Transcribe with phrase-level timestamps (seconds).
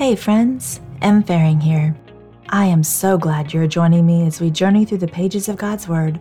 [0.00, 1.22] Hey friends, M.
[1.22, 1.94] Faring here.
[2.48, 5.88] I am so glad you're joining me as we journey through the pages of God's
[5.88, 6.18] Word,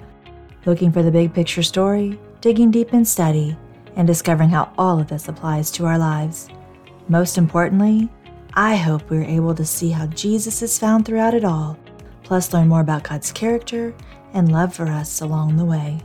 [0.65, 3.55] looking for the big picture story, digging deep in study,
[3.95, 6.50] and discovering how all of this applies to our lives.
[7.07, 8.09] Most importantly,
[8.54, 11.80] I hope we're able to see how Jesus is found throughout it all,
[12.23, 13.96] plus learn more about God's character
[14.34, 16.02] and love for us along the way.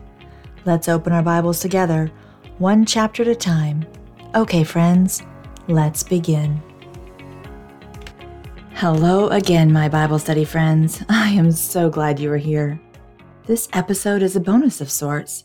[0.65, 2.13] Let's open our Bibles together,
[2.59, 3.85] one chapter at a time.
[4.37, 5.25] Okay, friends,
[5.67, 6.63] let's begin.
[8.79, 11.01] Hello again, my Bible study friends.
[11.09, 12.81] I am so glad you are here.
[13.47, 15.45] This episode is a bonus of sorts,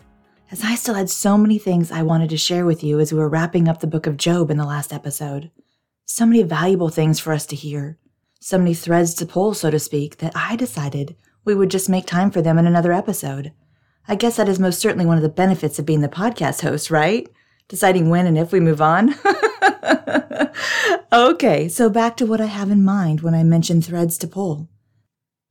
[0.50, 3.20] as I still had so many things I wanted to share with you as we
[3.20, 5.52] were wrapping up the book of Job in the last episode.
[6.06, 8.00] So many valuable things for us to hear,
[8.40, 12.08] so many threads to pull, so to speak, that I decided we would just make
[12.08, 13.54] time for them in another episode.
[14.08, 16.90] I guess that is most certainly one of the benefits of being the podcast host,
[16.90, 17.30] right?
[17.70, 19.16] Deciding when and if we move on.
[21.14, 24.68] okay, so back to what I have in mind when I mention threads to pull.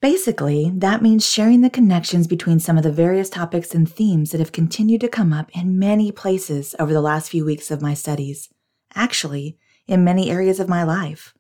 [0.00, 4.38] Basically, that means sharing the connections between some of the various topics and themes that
[4.38, 7.94] have continued to come up in many places over the last few weeks of my
[7.94, 8.48] studies.
[8.94, 9.56] Actually,
[9.88, 11.34] in many areas of my life.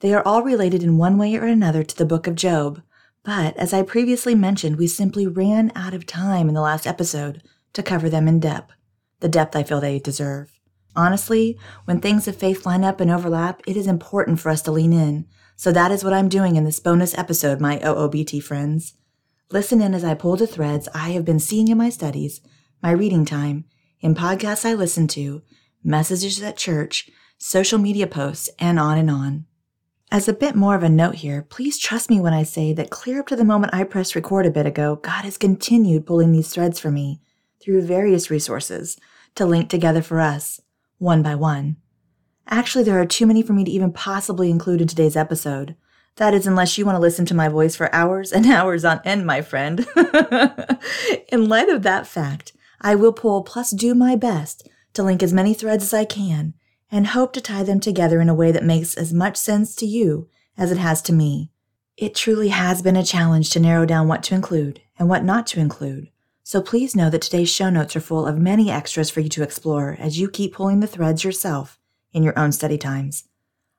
[0.00, 2.80] They are all related in one way or another to the book of Job,
[3.22, 7.42] but as I previously mentioned, we simply ran out of time in the last episode
[7.74, 8.72] to cover them in depth,
[9.20, 10.60] the depth I feel they deserve.
[10.96, 14.72] Honestly, when things of faith line up and overlap, it is important for us to
[14.72, 15.26] lean in.
[15.56, 18.94] So that is what I'm doing in this bonus episode, my OOBT friends.
[19.52, 22.40] Listen in as I pull the threads I have been seeing in my studies,
[22.82, 23.64] my reading time,
[24.00, 25.42] in podcasts I listen to,
[25.84, 29.46] messages at church, social media posts, and on and on.
[30.12, 32.90] As a bit more of a note here, please trust me when I say that
[32.90, 36.32] clear up to the moment I pressed record a bit ago, God has continued pulling
[36.32, 37.20] these threads for me
[37.62, 38.98] through various resources
[39.34, 40.60] to link together for us
[40.98, 41.76] one by one.
[42.48, 45.76] Actually, there are too many for me to even possibly include in today's episode.
[46.16, 49.00] That is, unless you want to listen to my voice for hours and hours on
[49.04, 49.86] end, my friend.
[51.28, 55.32] in light of that fact, I will pull plus do my best to link as
[55.32, 56.54] many threads as I can
[56.90, 59.86] and hope to tie them together in a way that makes as much sense to
[59.86, 61.52] you as it has to me.
[61.96, 65.46] It truly has been a challenge to narrow down what to include and what not
[65.48, 66.10] to include,
[66.50, 69.44] so please know that today's show notes are full of many extras for you to
[69.44, 71.78] explore as you keep pulling the threads yourself
[72.12, 73.28] in your own study times.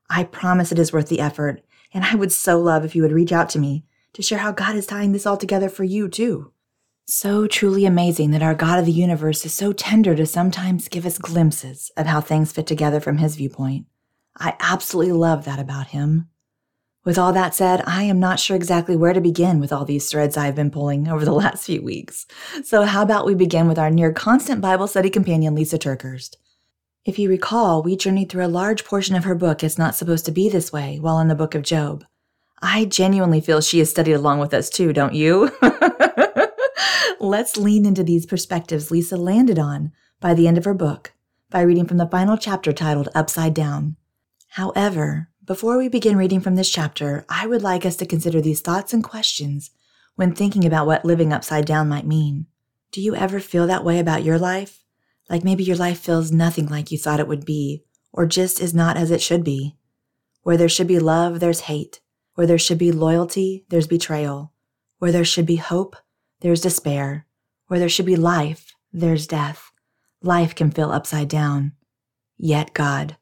[0.09, 3.11] I promise it is worth the effort, and I would so love if you would
[3.11, 3.83] reach out to me
[4.13, 6.53] to share how God is tying this all together for you, too.
[7.03, 11.05] So truly amazing that our God of the universe is so tender to sometimes give
[11.05, 13.85] us glimpses of how things fit together from his viewpoint.
[14.37, 16.29] I absolutely love that about him.
[17.03, 20.07] With all that said, I am not sure exactly where to begin with all these
[20.07, 22.27] threads I've been pulling over the last few weeks.
[22.63, 26.35] So, how about we begin with our near constant Bible study companion, Lysa TerKeurst?
[27.03, 30.25] If you recall, we journeyed through a large portion of her book It's Not Supposed
[30.27, 32.05] to Be This Way while in the book of Job.
[32.61, 35.49] I genuinely feel she has studied along with us too, don't you?
[37.19, 41.13] Let's lean into these perspectives Lysa landed on by the end of her book
[41.49, 43.95] by reading from the final chapter titled Upside Down.
[44.49, 48.61] However, before we begin reading from this chapter, I would like us to consider these
[48.61, 49.69] thoughts and questions
[50.15, 52.45] when thinking about what living upside down might mean.
[52.93, 54.85] Do you ever feel that way about your life?
[55.29, 58.73] Like maybe your life feels nothing like you thought it would be, or just is
[58.73, 59.75] not as it should be.
[60.43, 61.99] Where there should be love, there's hate.
[62.35, 64.53] Where there should be loyalty, there's betrayal.
[64.99, 65.97] Where there should be hope,
[66.39, 67.25] there's despair.
[67.67, 69.73] Where there should be life, there's death.
[70.23, 71.73] Life can feel upside down.
[72.37, 73.17] Yet God,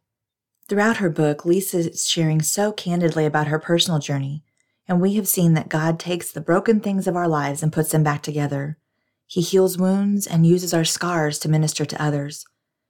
[0.69, 4.43] Throughout her book, Lysa is sharing so candidly about her personal journey,
[4.87, 7.89] and we have seen that God takes the broken things of our lives and puts
[7.89, 8.77] them back together.
[9.25, 12.45] He heals wounds and uses our scars to minister to others.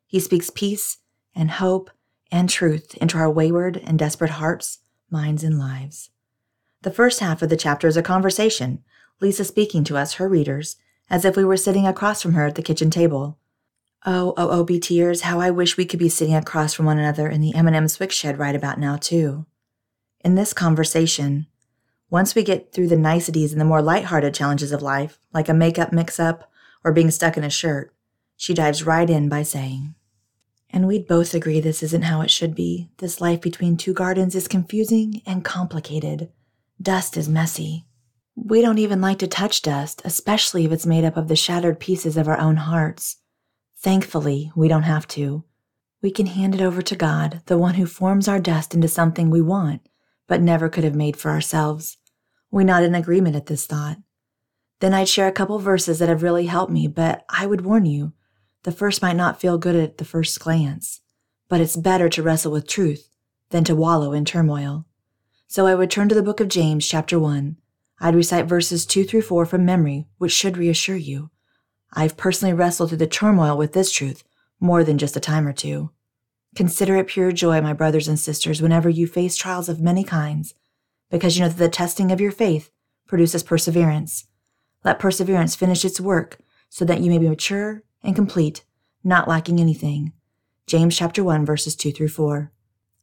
[0.07, 0.97] He speaks peace
[1.33, 1.89] and hope
[2.29, 4.79] and truth into our wayward and desperate hearts,
[5.09, 6.09] minds, and lives.
[6.81, 8.83] The first half of the chapter is a conversation,
[9.21, 10.75] Lisa speaking to us, her readers,
[11.09, 13.38] as if we were sitting across from her at the kitchen table.
[14.05, 17.27] Oh, oh, oh, BTers, how I wish we could be sitting across from one another
[17.27, 19.45] in the M&M Swick shed right about now, too.
[20.21, 21.47] In this conversation,
[22.09, 25.53] once we get through the niceties and the more light-hearted challenges of life, like a
[25.53, 26.49] makeup mix-up
[26.83, 27.93] or being stuck in a shirt,
[28.37, 29.95] she dives right in by saying,
[30.69, 32.89] And we'd both agree this isn't how it should be.
[32.99, 36.31] This life between two gardens is confusing and complicated.
[36.81, 37.85] Dust is messy.
[38.33, 41.81] We don't even like to touch dust, especially if it's made up of the shattered
[41.81, 43.17] pieces of our own hearts.
[43.81, 45.45] Thankfully, we don't have to.
[46.01, 49.29] We can hand it over to God, the one who forms our dust into something
[49.29, 49.81] we want,
[50.27, 51.97] but never could have made for ourselves.
[52.51, 53.97] We nod in agreement at this thought.
[54.81, 57.85] Then I'd share a couple verses that have really helped me, but I would warn
[57.85, 58.13] you
[58.63, 60.99] the first might not feel good at the first glance,
[61.47, 63.09] but it's better to wrestle with truth
[63.49, 64.85] than to wallow in turmoil.
[65.47, 67.55] So I would turn to the book of James, chapter 1.
[68.01, 71.29] I'd recite verses 2 through 4 from memory, which should reassure you.
[71.93, 74.23] I've personally wrestled through the turmoil with this truth
[74.59, 75.91] more than just a time or two.
[76.55, 80.53] Consider it pure joy, my brothers and sisters, whenever you face trials of many kinds,
[81.09, 82.71] because you know that the testing of your faith
[83.07, 84.27] produces perseverance.
[84.83, 86.39] Let perseverance finish its work
[86.69, 88.63] so that you may be mature and complete,
[89.03, 90.13] not lacking anything.
[90.67, 92.51] James chapter 1 verses 2 through 4.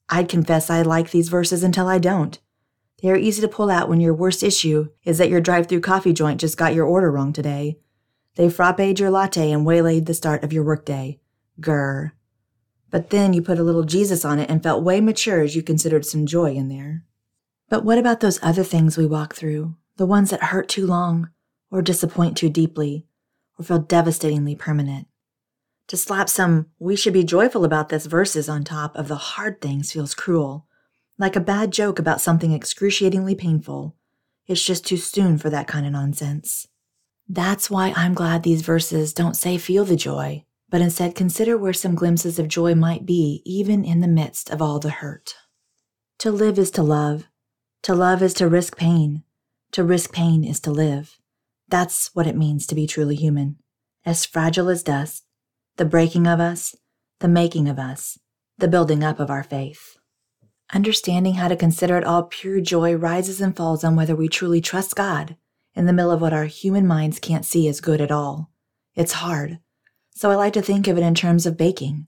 [0.08, 2.38] I'd confess I like these verses until I don't.
[3.02, 6.12] They are easy to pull out when your worst issue is that your drive-through coffee
[6.12, 7.78] joint just got your order wrong today.
[8.36, 11.20] They frapped your latte and waylaid the start of your workday.
[11.60, 12.12] Grr.
[12.90, 15.62] But then you put a little Jesus on it and felt way mature as you
[15.62, 17.04] considered some joy in there.
[17.68, 19.74] But what about those other things we walk through?
[19.96, 21.30] The ones that hurt too long,
[21.70, 23.06] or disappoint too deeply,
[23.58, 25.08] or feel devastatingly permanent?
[25.88, 29.60] To slap some, we should be joyful about this verses on top of the hard
[29.60, 30.66] things feels cruel,
[31.18, 33.96] like a bad joke about something excruciatingly painful.
[34.46, 36.68] It's just too soon for that kind of nonsense.
[37.28, 41.72] That's why I'm glad these verses don't say feel the joy, but instead consider where
[41.72, 45.34] some glimpses of joy might be, even in the midst of all the hurt.
[46.18, 47.24] To live is to love.
[47.82, 49.24] To love is to risk pain.
[49.72, 51.18] To risk pain is to live.
[51.68, 53.56] That's what it means to be truly human.
[54.04, 55.24] As fragile as dust,
[55.78, 56.76] the breaking of us,
[57.18, 58.18] the making of us,
[58.56, 59.96] the building up of our faith.
[60.72, 64.60] Understanding how to consider it all pure joy rises and falls on whether we truly
[64.60, 65.36] trust God
[65.76, 68.50] in the middle of what our human minds can't see as good at all.
[68.94, 69.60] It's hard,
[70.10, 72.06] so I like to think of it in terms of baking.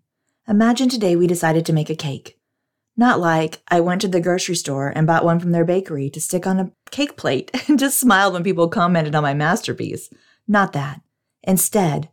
[0.49, 2.38] Imagine today we decided to make a cake.
[2.97, 6.20] Not like I went to the grocery store and bought one from their bakery to
[6.20, 10.11] stick on a cake plate and just smiled when people commented on my masterpiece.
[10.49, 11.03] Not that.
[11.44, 12.09] Instead,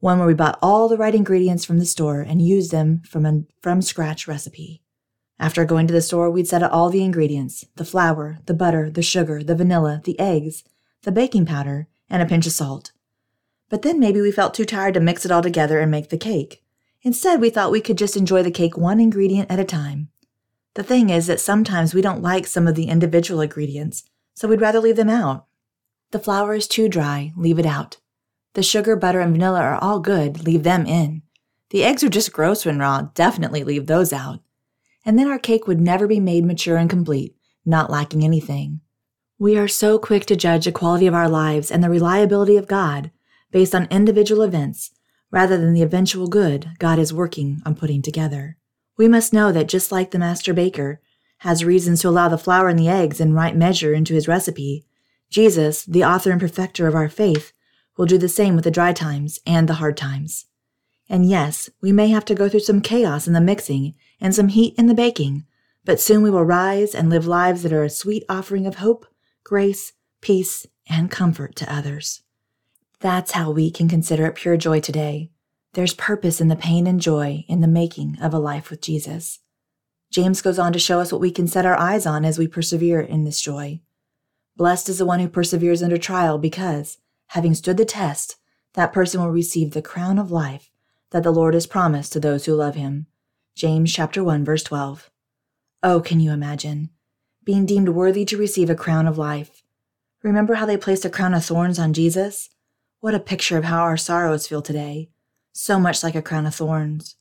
[0.00, 3.26] one where we bought all the right ingredients from the store and used them from
[3.26, 4.82] a from scratch recipe.
[5.40, 8.90] After going to the store, we'd set out all the ingredients the flour, the butter,
[8.90, 10.62] the sugar, the vanilla, the eggs,
[11.02, 12.92] the baking powder, and a pinch of salt.
[13.68, 16.16] But then maybe we felt too tired to mix it all together and make the
[16.16, 16.62] cake.
[17.02, 20.08] Instead, we thought we could just enjoy the cake one ingredient at a time.
[20.74, 24.04] The thing is that sometimes we don't like some of the individual ingredients,
[24.34, 25.46] so we'd rather leave them out.
[26.10, 27.98] The flour is too dry, leave it out.
[28.54, 31.22] The sugar, butter, and vanilla are all good, leave them in.
[31.70, 34.40] The eggs are just gross when raw, definitely leave those out.
[35.04, 38.80] And then our cake would never be made mature and complete, not lacking anything.
[39.40, 42.66] We are so quick to judge the quality of our lives and the reliability of
[42.66, 43.12] God
[43.52, 44.90] based on individual events
[45.30, 48.56] rather than the eventual good God is working on putting together.
[48.96, 51.00] We must know that just like the master baker
[51.42, 54.84] has reasons to allow the flour and the eggs in right measure into his recipe,
[55.30, 57.52] Jesus, the author and perfecter of our faith,
[57.96, 60.46] will do the same with the dry times and the hard times.
[61.08, 64.48] And yes, we may have to go through some chaos in the mixing and some
[64.48, 65.46] heat in the baking,
[65.84, 69.06] but soon we will rise and live lives that are a sweet offering of hope,
[69.48, 72.20] grace, peace, and comfort to others.
[73.00, 75.30] That's how we can consider it pure joy today.
[75.72, 79.38] There's purpose in the pain and joy in the making of a life with Jesus.
[80.12, 82.46] James goes on to show us what we can set our eyes on as we
[82.46, 83.80] persevere in this joy.
[84.54, 86.98] Blessed is the one who perseveres under trial because,
[87.28, 88.36] having stood the test,
[88.74, 90.70] that person will receive the crown of life
[91.08, 93.06] that the Lord has promised to those who love him.
[93.54, 95.10] James chapter 1 verse 12.
[95.82, 96.90] Oh, can you imagine
[97.48, 99.62] being deemed worthy to receive a crown of life?
[100.22, 102.50] Remember how they placed a crown of thorns on Jesus?
[103.00, 105.08] What a picture of how our sorrows feel today.
[105.54, 107.16] So much like a crown of thorns.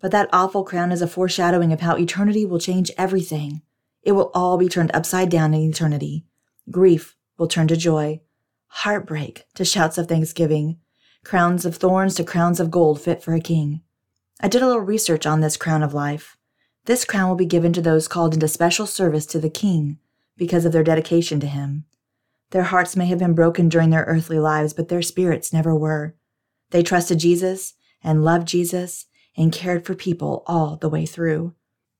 [0.00, 3.60] But that awful crown is a foreshadowing of how eternity will change everything.
[4.02, 6.24] It will all be turned upside down in eternity.
[6.70, 8.22] Grief will turn to joy
[8.68, 10.78] heartbreak to shouts of thanksgiving,
[11.22, 13.82] crowns of thorns to crowns of gold fit for a king.
[14.40, 16.38] I did a little research on this crown of life.
[16.86, 19.98] This crown will be given to those called into special service to the king
[20.36, 21.84] because of their dedication to him.
[22.50, 26.14] Their hearts may have been broken during their earthly lives, but their spirits never were.
[26.70, 27.74] They trusted Jesus
[28.04, 31.54] and loved Jesus and cared for people all the way through.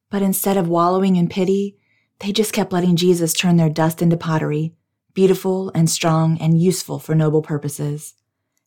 [0.09, 1.76] But instead of wallowing in pity,
[2.21, 4.75] they just kept letting Jesus turn their dust into pottery
[5.14, 8.14] beautiful and strong and useful for noble purposes.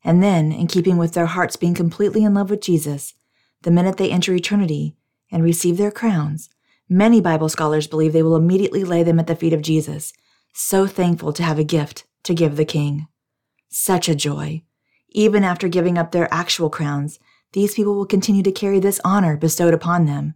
[0.04, 3.14] And then, in keeping with their hearts being completely in love with Jesus,
[3.62, 4.96] the minute they enter eternity
[5.32, 6.50] and receive their crowns,
[6.88, 10.14] many Bible scholars believe they will immediately lay them at the feet of Jesus,
[10.54, 13.08] so thankful to have a gift to give the King.
[13.70, 14.64] Such a joy.
[15.10, 17.20] Even after giving up their actual crowns,
[17.54, 20.36] these people will continue to carry this honor bestowed upon them.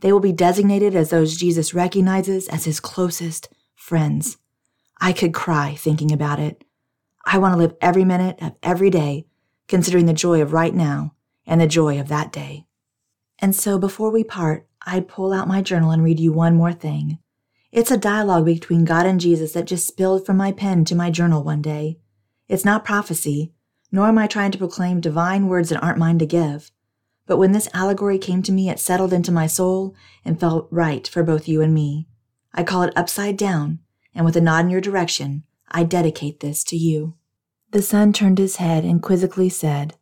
[0.00, 4.38] They will be designated as those Jesus recognizes as his closest friends.
[5.00, 6.64] I could cry thinking about it.
[7.24, 9.26] I want to live every minute of every day
[9.68, 11.14] considering the joy of right now
[11.46, 12.66] and the joy of that day.
[13.44, 16.72] And so before we part, I'd pull out my journal and read you one more
[16.72, 17.18] thing.
[17.72, 21.10] It's a dialogue between God and Jesus that just spilled from my pen to my
[21.10, 21.98] journal one day.
[22.48, 23.52] It's not prophecy,
[23.92, 26.70] nor am I trying to proclaim divine words that aren't mine to give.
[27.26, 31.06] But when this allegory came to me, it settled into my soul and felt right
[31.06, 32.08] for both you and me.
[32.54, 33.80] I call it upside down,
[34.14, 37.12] and with a nod in your direction, I dedicate this to you.
[37.72, 39.98] The son turned his head and quizzically said,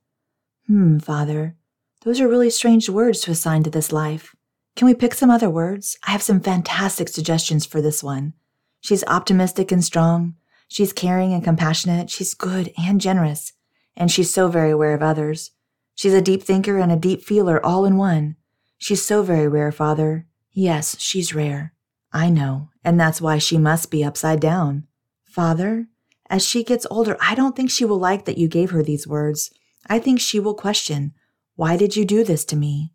[0.68, 1.56] Hmm, father,
[2.04, 4.34] those are really strange words to assign to this life.
[4.74, 5.98] Can we pick some other words?
[6.06, 8.32] I have some fantastic suggestions for this one.
[8.80, 10.34] She's optimistic and strong.
[10.66, 12.10] She's caring and compassionate.
[12.10, 13.52] She's good and generous.
[13.96, 15.50] And she's so very aware of others.
[15.94, 18.36] She's a deep thinker and a deep feeler all in one.
[18.78, 20.26] She's so very rare, Father.
[20.50, 21.74] Yes, she's rare.
[22.12, 24.86] I know, and that's why she must be upside down.
[25.24, 25.86] Father,
[26.28, 29.06] as she gets older, I don't think she will like that you gave her these
[29.06, 29.52] words.
[29.86, 31.12] I think she will question,
[31.62, 32.92] Why did you do this to me?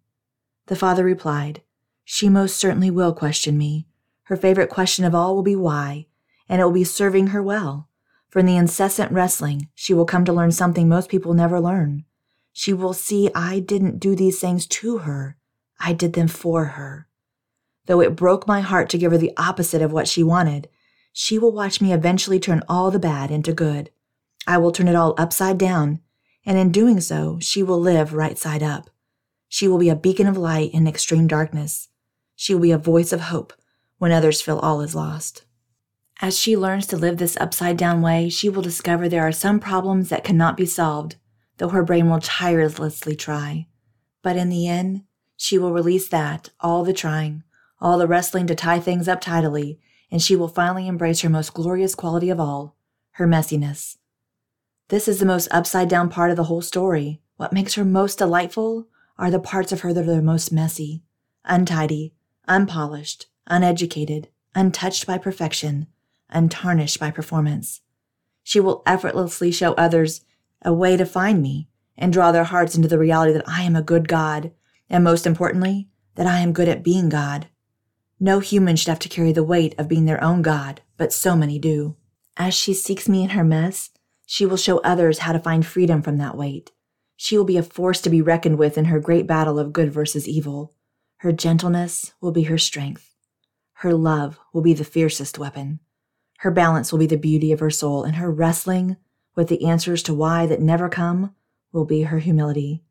[0.66, 1.62] The father replied,
[2.04, 3.88] She most certainly will question me.
[4.24, 6.08] Her favorite question of all will be why,
[6.50, 7.88] and it will be serving her well.
[8.28, 12.04] For in the incessant wrestling, she will come to learn something most people never learn.
[12.52, 15.38] She will see I didn't do these things to her,
[15.80, 17.08] I did them for her.
[17.86, 20.68] Though it broke my heart to give her the opposite of what she wanted,
[21.14, 23.92] she will watch me eventually turn all the bad into good.
[24.46, 26.02] I will turn it all upside down,
[26.48, 28.90] and in doing so, she will live right side up.
[29.50, 31.90] She will be a beacon of light in extreme darkness.
[32.38, 33.52] She will be a voice of hope
[33.98, 35.44] when others feel all is lost.
[36.22, 39.60] As she learns to live this upside down way, she will discover there are some
[39.60, 41.18] problems that cannot be solved,
[41.58, 43.68] though her brain will tirelessly try.
[44.24, 45.04] But in the end,
[45.36, 47.44] she will release that, all the trying,
[47.82, 51.54] all the wrestling to tie things up tidily, and she will finally embrace her most
[51.54, 52.78] glorious quality of all
[53.12, 53.98] her messiness.
[54.90, 57.22] This is the most upside down part of the whole story.
[57.36, 61.04] What makes her most delightful are the parts of her that are most messy,
[61.44, 62.14] untidy,
[62.48, 65.88] unpolished, uneducated, untouched by perfection,
[66.30, 67.82] untarnished by performance.
[68.44, 70.22] She will effortlessly show others
[70.62, 71.68] a way to find me
[71.98, 74.52] and draw their hearts into the reality that I am a good God,
[74.90, 77.48] and most importantly, that I am good at being God.
[78.22, 81.36] No human should have to carry the weight of being their own God, but so
[81.36, 81.98] many do.
[82.38, 83.90] As she seeks me in her mess,
[84.30, 86.72] she will show others how to find freedom from that weight.
[87.16, 89.92] She will be a force to be reckoned with in her great battle of good
[89.92, 90.76] versus evil.
[91.20, 93.16] Her gentleness will be her strength.
[93.76, 95.80] Her love will be the fiercest weapon.
[96.40, 98.98] Her balance will be the beauty of her soul, and her wrestling
[99.34, 101.34] with the answers to why that never come
[101.72, 102.84] will be her humility.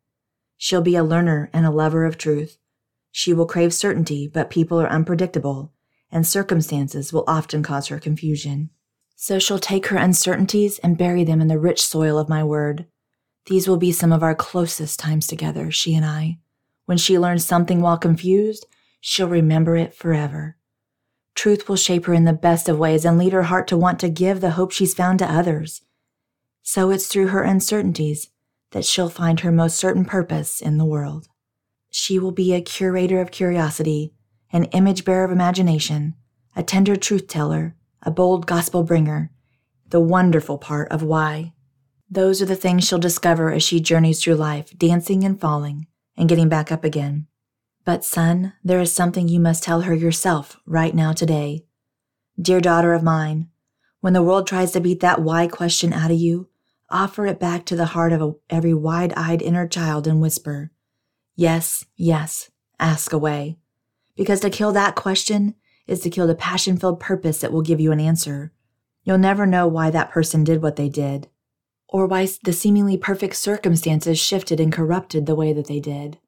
[0.57, 2.57] She'll be a learner and a lover of truth.
[3.13, 5.75] She will crave certainty, but people are unpredictable,
[6.11, 8.71] and circumstances will often cause her confusion.
[9.17, 12.87] So she'll take her uncertainties and bury them in the rich soil of my word.
[13.47, 16.39] These will be some of our closest times together, she and I.
[16.85, 18.67] When she learns something while confused,
[19.01, 20.57] she'll remember it forever.
[21.35, 23.99] Truth will shape her in the best of ways and lead her heart to want
[24.01, 25.83] to give the hope she's found to others.
[26.63, 28.31] So it's through her uncertainties
[28.73, 31.29] that she'll find her most certain purpose in the world.
[31.91, 34.13] She will be a curator of curiosity,
[34.53, 36.15] an image bearer of imagination,
[36.55, 39.33] a tender truth teller, a bold gospel bringer,
[39.91, 41.53] the wonderful part of why.
[42.09, 46.29] Those are the things she'll discover as she journeys through life, dancing and falling and
[46.29, 47.27] getting back up again.
[47.85, 51.65] But, son, there is something you must tell her yourself right now today.
[52.41, 53.49] Dear daughter of mine,
[54.01, 56.49] when the world tries to beat that why question out of you,
[56.89, 60.71] offer it back to the heart of a, every wide eyed inner child and whisper,
[61.35, 63.59] Yes, yes, ask away.
[64.17, 65.57] Because to kill that question
[65.87, 68.53] is to kill the passion filled purpose that will give you an answer.
[69.05, 71.29] You'll never know why that person did what they did,
[71.89, 76.19] or why the seemingly perfect circumstances shifted and corrupted the way that they did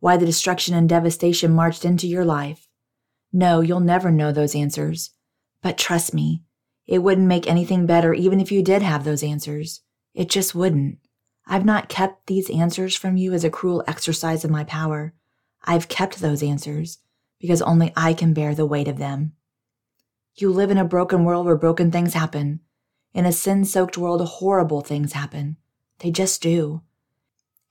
[0.00, 2.66] why the destruction and devastation marched into your life.
[3.32, 5.10] No, you'll never know those answers.
[5.62, 6.42] But trust me,
[6.86, 9.82] it wouldn't make anything better even if you did have those answers.
[10.14, 10.98] It just wouldn't.
[11.46, 15.14] I've not kept these answers from you as a cruel exercise of my power.
[15.64, 16.98] I've kept those answers
[17.40, 19.32] because only I can bear the weight of them.
[20.34, 22.60] You live in a broken world where broken things happen.
[23.12, 25.56] In a sin soaked world, horrible things happen.
[25.98, 26.82] They just do.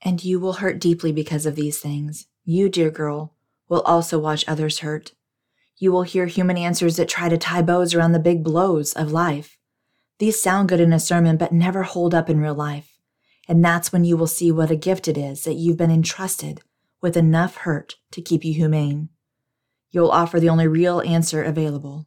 [0.02, 2.26] And you will hurt deeply because of these things.
[2.44, 3.34] You, dear girl,
[3.68, 5.12] will also watch others hurt.
[5.76, 9.12] You will hear human answers that try to tie bows around the big blows of
[9.12, 9.56] life.
[10.18, 12.98] These sound good in a sermon, but never hold up in real life.
[13.48, 16.60] And that's when you will see what a gift it is that you've been entrusted
[17.00, 19.08] with enough hurt to keep you humane.
[19.90, 22.06] You'll offer the only real answer available.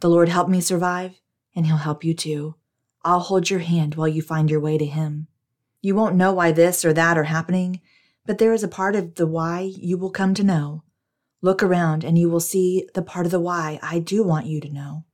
[0.00, 1.20] The Lord helped me survive,
[1.54, 2.56] and He'll help you too.
[3.04, 5.28] I'll hold your hand while you find your way to Him.
[5.80, 7.80] You won't know why this or that are happening,
[8.26, 10.84] but there is a part of the why you will come to know.
[11.40, 14.60] Look around and you will see the part of the why I do want you
[14.60, 15.04] to know.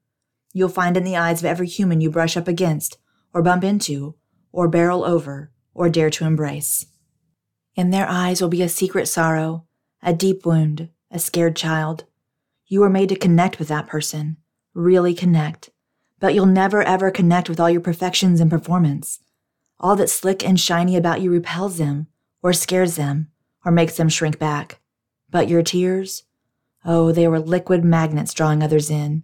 [0.52, 2.98] You'll find in the eyes of every human you brush up against,
[3.32, 4.14] or bump into,
[4.52, 6.86] or barrel over, or dare to embrace.
[7.74, 9.64] In their eyes will be a secret sorrow,
[10.02, 12.04] a deep wound, a scared child.
[12.70, 14.36] You are made to connect with that person,
[14.74, 15.70] really connect,
[16.20, 19.20] but you'll never ever connect with all your perfections and performance.
[19.80, 22.08] All that's slick and shiny about you repels them,
[22.42, 23.28] or scares them,
[23.64, 24.80] or makes them shrink back.
[25.30, 26.24] But your tears?
[26.84, 29.22] Oh, they were liquid magnets drawing others in.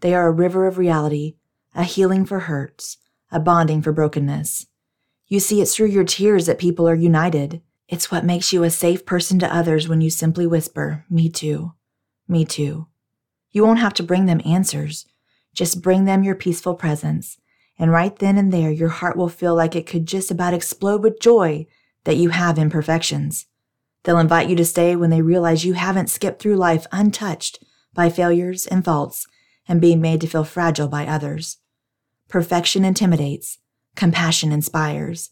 [0.00, 1.36] They are a river of reality,
[1.76, 2.98] a healing for hurts,
[3.30, 4.66] a bonding for brokenness.
[5.28, 7.62] You see, it's through your tears that people are united.
[7.88, 11.73] It's what makes you a safe person to others when you simply whisper, Me too.
[12.28, 12.88] Me too.
[13.50, 15.06] You won't have to bring them answers.
[15.54, 17.38] Just bring them your peaceful presence.
[17.78, 21.02] And right then and there, your heart will feel like it could just about explode
[21.02, 21.66] with joy
[22.04, 23.46] that you have imperfections.
[24.04, 27.64] They'll invite you to stay when they realize you haven't skipped through life untouched
[27.94, 29.26] by failures and faults
[29.66, 31.58] and being made to feel fragile by others.
[32.28, 33.58] Perfection intimidates,
[33.96, 35.30] compassion inspires,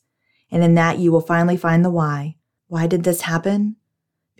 [0.51, 2.37] and in that you will finally find the why.
[2.69, 3.77] Why did this happen?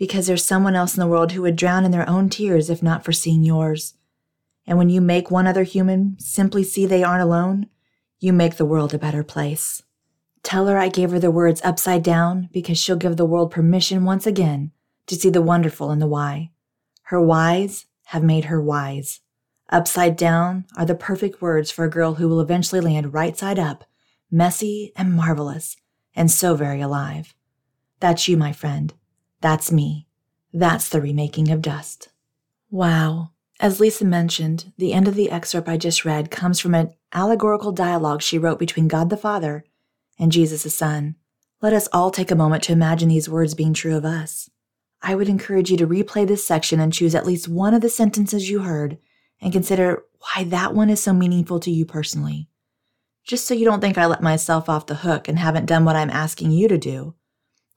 [0.03, 2.83] Because there's someone else in the world who would drown in their own tears if
[2.83, 3.93] not for seeing yours.
[4.67, 7.67] And when you make one other human simply see they aren't alone,
[8.19, 9.81] you make the world a better place.
[10.43, 14.03] Tell her I gave her the words upside down because she'll give the world permission
[14.03, 14.71] once again
[15.07, 16.51] to see the wonderful in the why.
[17.03, 19.21] Her whys have made her wise.
[19.69, 23.57] Upside down are the perfect words for a girl who will eventually land right side
[23.57, 23.85] up,
[24.29, 25.77] messy and marvelous,
[26.13, 27.33] and so very alive.
[28.01, 28.93] That's you, my friend.
[29.43, 30.07] That's me.
[30.53, 32.07] That's the remaking of dust.
[32.71, 33.31] Wow.
[33.59, 37.73] As Lysa mentioned, the end of the excerpt I just read comes from an allegorical
[37.73, 39.65] dialogue she wrote between God the Father
[40.17, 41.15] and Jesus the Son.
[41.61, 44.49] Let us all take a moment to imagine these words being true of us.
[45.01, 47.89] I would encourage you to replay this section and choose at least one of the
[47.89, 48.97] sentences you heard
[49.41, 52.47] and consider why that one is so meaningful to you personally.
[53.25, 55.97] Just so you don't think I let myself off the hook and haven't done what
[55.97, 57.15] I'm asking you to do,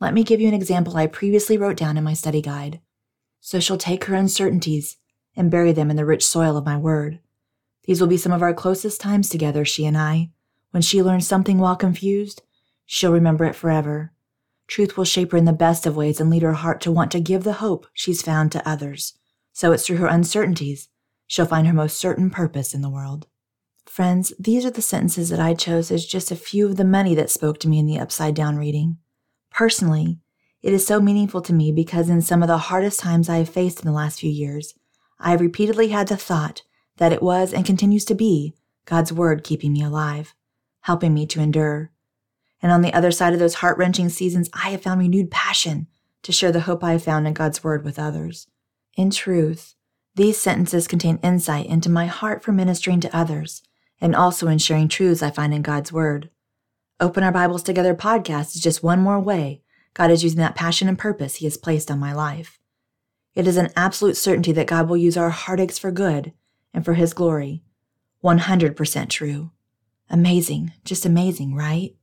[0.00, 2.80] let me give you an example I previously wrote down in my study guide.
[3.40, 4.96] So she'll take her uncertainties
[5.35, 7.20] and bury them in the rich soil of my word.
[7.85, 10.30] These will be some of our closest times together, she and I,
[10.70, 12.42] when she learns something while confused,
[12.85, 14.12] she'll remember it forever.
[14.66, 17.11] Truth will shape her in the best of ways and lead her heart to want
[17.12, 19.14] to give the hope she's found to others.
[19.52, 20.88] So it's through her uncertainties
[21.26, 23.26] she'll find her most certain purpose in the world.
[23.87, 27.14] Friends, these are the sentences that I chose as just a few of the many
[27.14, 28.98] that spoke to me in the Upside Down reading.
[29.57, 30.21] Personally,
[30.62, 33.49] it is so meaningful to me because in some of the hardest times I have
[33.49, 34.75] faced in the last few years,
[35.19, 36.62] I have repeatedly had the thought
[36.99, 40.35] that it was and continues to be God's Word keeping me alive
[40.87, 41.90] helping me to endure.
[42.62, 45.88] And on the other side of those heart wrenching seasons, I have found renewed passion
[46.23, 48.47] to share the hope I have found in God's Word with others.
[48.97, 49.75] In truth,
[50.14, 53.62] these sentences contain insight into my heart for ministering to others
[54.01, 56.31] and also in sharing truths I find in God's Word.
[56.98, 59.61] Open Our Bibles Together podcast is just one more way
[59.92, 62.59] God is using that passion and purpose He has placed on my life.
[63.35, 66.32] It is an absolute certainty that God will use our heartaches for good
[66.72, 67.62] and for His glory.
[68.24, 69.50] 100% true.
[70.09, 71.94] Amazing, just amazing, right?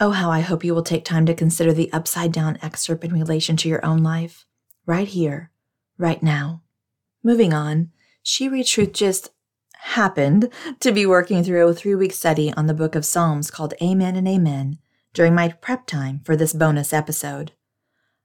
[0.00, 3.12] Oh, how I hope you will take time to consider the upside down excerpt in
[3.12, 4.46] relation to your own life,
[4.86, 5.50] right here,
[5.98, 6.62] right now.
[7.24, 7.90] Moving on,
[8.22, 9.30] She Reads Truth just
[9.82, 13.74] happened to be working through a three week study on the book of Psalms called
[13.82, 14.78] Amen and Amen
[15.14, 17.52] during my prep time for this bonus episode.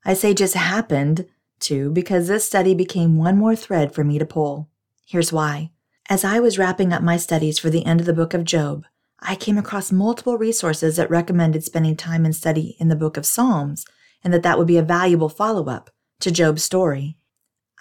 [0.04, 1.28] I say just happened
[1.62, 4.70] to because this study became one more thread for me to pull.
[5.08, 5.72] Here's why.
[6.10, 8.86] As I was wrapping up my studies for the end of the book of Job,
[9.20, 13.26] I came across multiple resources that recommended spending time and study in the book of
[13.26, 13.86] Psalms
[14.24, 15.90] and that that would be a valuable follow up
[16.20, 17.18] to Job's story.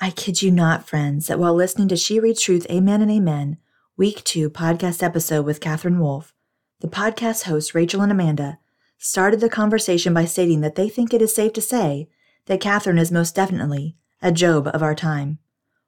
[0.01, 3.59] I kid you not, friends, that while listening to She Reads Truth, Amen and Amen,
[3.97, 6.35] week two podcast episode with Katherine Wolf,
[6.81, 8.59] the podcast hosts Rachel and Amanda
[8.99, 12.09] started the conversation by stating that they think it is safe to say
[12.47, 15.39] that Katherine is most definitely a Job of our time,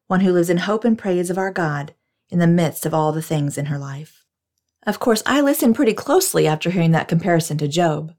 [0.06, 1.94] one who lives in hope and praise of our God
[2.28, 4.24] in the midst of all the things in her life.
[4.86, 8.14] Of course, I listened pretty closely after hearing that comparison to Job.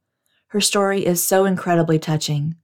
[0.47, 2.55] Her story is so incredibly touching.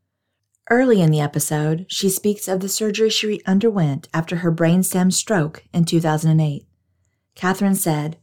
[0.70, 5.64] Early in the episode, she speaks of the surgery she underwent after her brainstem stroke
[5.72, 6.68] in 2008.
[7.36, 8.18] Katherine said,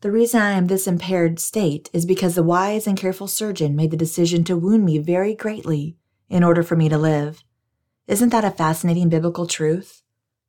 [0.00, 3.90] The reason I am this impaired state is because the wise and careful surgeon made
[3.90, 5.96] the decision to wound me very greatly
[6.28, 7.42] in order for me to live.
[8.06, 10.02] Isn't that a fascinating biblical truth?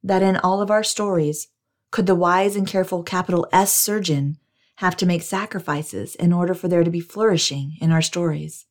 [0.03, 1.47] That in all of our stories,
[1.91, 4.37] could the wise and careful capital S surgeon
[4.77, 8.65] have to make sacrifices in order for there to be flourishing in our stories.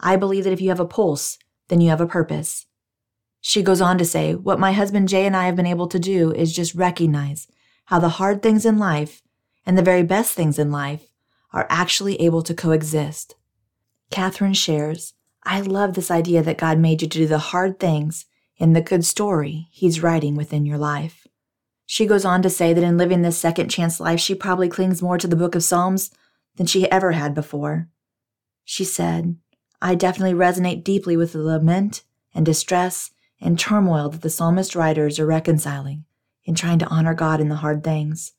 [0.00, 2.66] I believe that if you have a pulse, then you have a purpose.
[3.40, 5.98] She goes on to say, What my husband Jay and I have been able to
[5.98, 7.46] do is just recognize
[7.88, 9.22] how the hard things in life
[9.64, 11.08] and the very best things in life
[11.54, 13.34] are actually able to coexist.
[14.10, 18.26] Katherine shares, I love this idea that God made you to do the hard things
[18.58, 21.26] in the good story He's writing within your life.
[21.86, 25.00] She goes on to say that in living this second chance life, she probably clings
[25.00, 26.10] more to the book of Psalms
[26.56, 27.88] than she ever had before.
[28.66, 29.36] She said,
[29.80, 32.02] I definitely resonate deeply with the lament
[32.34, 36.04] and distress and turmoil that the psalmist writers are reconciling
[36.48, 38.32] in trying to honor God in the hard things.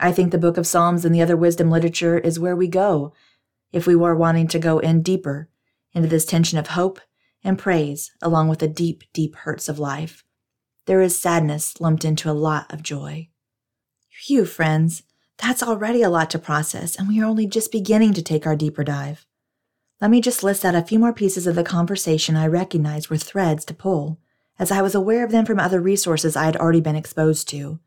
[0.00, 3.14] I think the book of Psalms and the other wisdom literature is where we go
[3.72, 5.48] if we were wanting to go in deeper
[5.92, 7.00] into this tension of hope
[7.44, 10.24] and praise, along with the deep, deep hurts of life.
[10.86, 13.28] There is sadness lumped into a lot of joy.
[14.10, 15.04] Phew, friends,
[15.38, 18.56] that's already a lot to process, and we are only just beginning to take our
[18.56, 19.26] deeper dive.
[20.00, 23.16] Let me just list out a few more pieces of the conversation I recognize were
[23.16, 24.18] threads to pull,
[24.58, 27.80] as I was aware of them from other resources I had already been exposed to.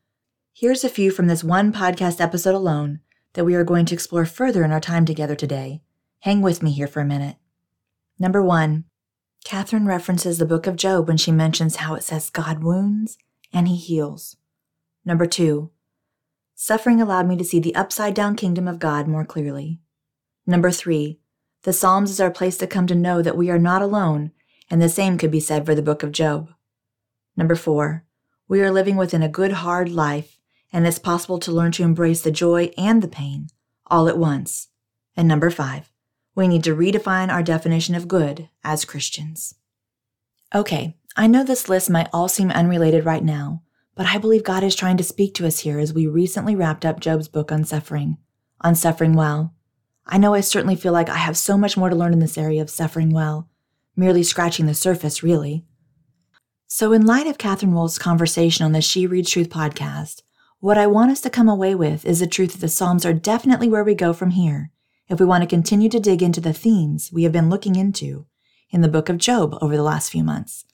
[0.53, 2.99] Here's a few from this one podcast episode alone
[3.33, 5.81] that we are going to explore further in our time together today.
[6.21, 7.37] Hang with me here for a minute.
[8.19, 8.85] Number one,
[9.45, 13.17] Katherine references the book of Job when she mentions how it says God wounds
[13.53, 14.35] and he heals.
[15.05, 15.71] Number two,
[16.55, 19.79] suffering allowed me to see the upside down kingdom of God more clearly.
[20.45, 21.19] Number three,
[21.63, 24.31] the Psalms is our place to come to know that we are not alone,
[24.69, 26.49] and the same could be said for the book of Job.
[27.37, 28.03] Number four,
[28.47, 30.37] we are living within a good, hard life
[30.73, 33.47] and it's possible to learn to embrace the joy and the pain
[33.87, 34.67] all at once.
[35.15, 35.91] And number five,
[36.35, 39.55] we need to redefine our definition of good as Christians.
[40.53, 43.63] Okay, I know this list might all seem unrelated right now,
[43.95, 46.85] but I believe God is trying to speak to us here as we recently wrapped
[46.85, 48.17] up Job's book on suffering,
[48.61, 49.53] on suffering well.
[50.05, 52.37] I know I certainly feel like I have so much more to learn in this
[52.37, 53.49] area of suffering well,
[53.95, 55.65] merely scratching the surface, really.
[56.69, 60.21] So, in light of Katherine Wolf's conversation on the She Reads Truth podcast,
[60.59, 63.13] what I want us to come away with is the truth that the Psalms are
[63.13, 64.71] definitely where we go from here
[65.07, 68.25] if we want to continue to dig into the themes we have been looking into
[68.69, 70.65] in the book of Job over the last few months.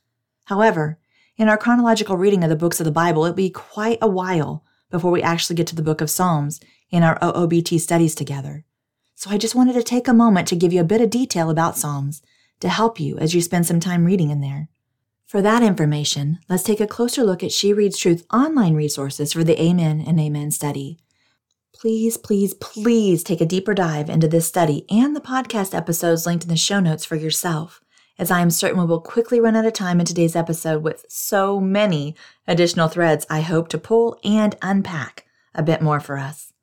[0.46, 0.98] However,
[1.38, 4.64] in our chronological reading of the books of the Bible, it'll be quite a while
[4.90, 8.66] before we actually get to the book of Psalms in our OOBT studies together.
[9.14, 11.52] So I just wanted to take a moment to give you a bit of detail
[11.52, 12.24] about Psalms
[12.62, 14.70] to help you as you spend some time reading in there.
[15.34, 19.43] For that information, let's take a closer look at She Reads Truth online resources for
[19.43, 21.00] the Amen and Amen study.
[21.74, 26.43] Please, please, please take a deeper dive into this study and the podcast episodes linked
[26.43, 27.82] in the show notes for yourself,
[28.19, 31.04] as I am certain we will quickly run out of time in today's episode with
[31.10, 32.15] so many
[32.48, 36.54] additional threads I hope to pull and unpack a bit more for us.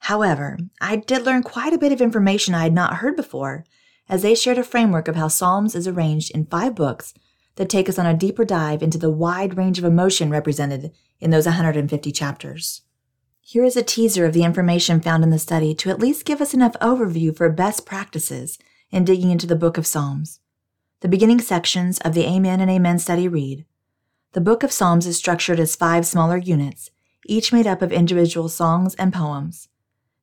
[0.00, 3.64] However, I did learn quite a bit of information I had not heard before,
[4.06, 7.14] as they shared a framework of how Psalms is arranged in five books
[7.56, 11.30] that take us on a deeper dive into the wide range of emotion represented in
[11.30, 12.82] those 150 chapters.
[13.40, 16.40] Here is a teaser of the information found in the study to at least give
[16.40, 18.58] us enough overview for best practices
[18.90, 20.40] in digging into the book of Psalms.
[21.00, 23.66] The beginning sections of the Amen and Amen study read
[24.32, 26.90] The book of Psalms is structured as five smaller units,
[27.26, 29.68] each made up of individual songs and poems.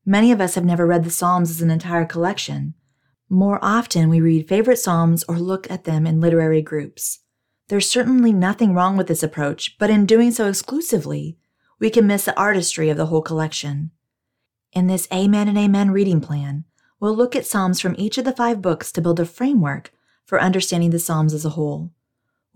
[0.05, 2.73] Many of us have never read the Psalms as an entire collection,
[3.29, 7.19] more often, we read favorite Psalms or look at them in literary groups.
[7.67, 11.37] There's certainly nothing wrong with this approach, but in doing so exclusively,
[11.79, 13.91] we can miss the artistry of the whole collection.
[14.73, 16.65] In this Amen and Amen reading plan,
[16.99, 19.93] we'll look at Psalms from each of the five books to build a framework
[20.25, 21.91] for understanding the Psalms as a whole.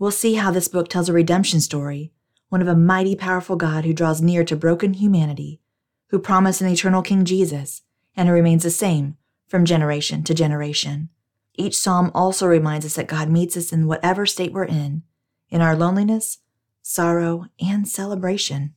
[0.00, 2.12] We'll see how this book tells a redemption story,
[2.48, 5.60] one of a mighty powerful God who draws near to broken humanity,
[6.08, 7.82] who promised an eternal King Jesus,
[8.16, 9.16] and who remains the same
[9.54, 11.10] from generation to generation.
[11.54, 15.04] Each psalm also reminds us that God meets us in whatever state we're in,
[15.48, 16.38] in our loneliness,
[16.82, 18.74] sorrow, and celebration.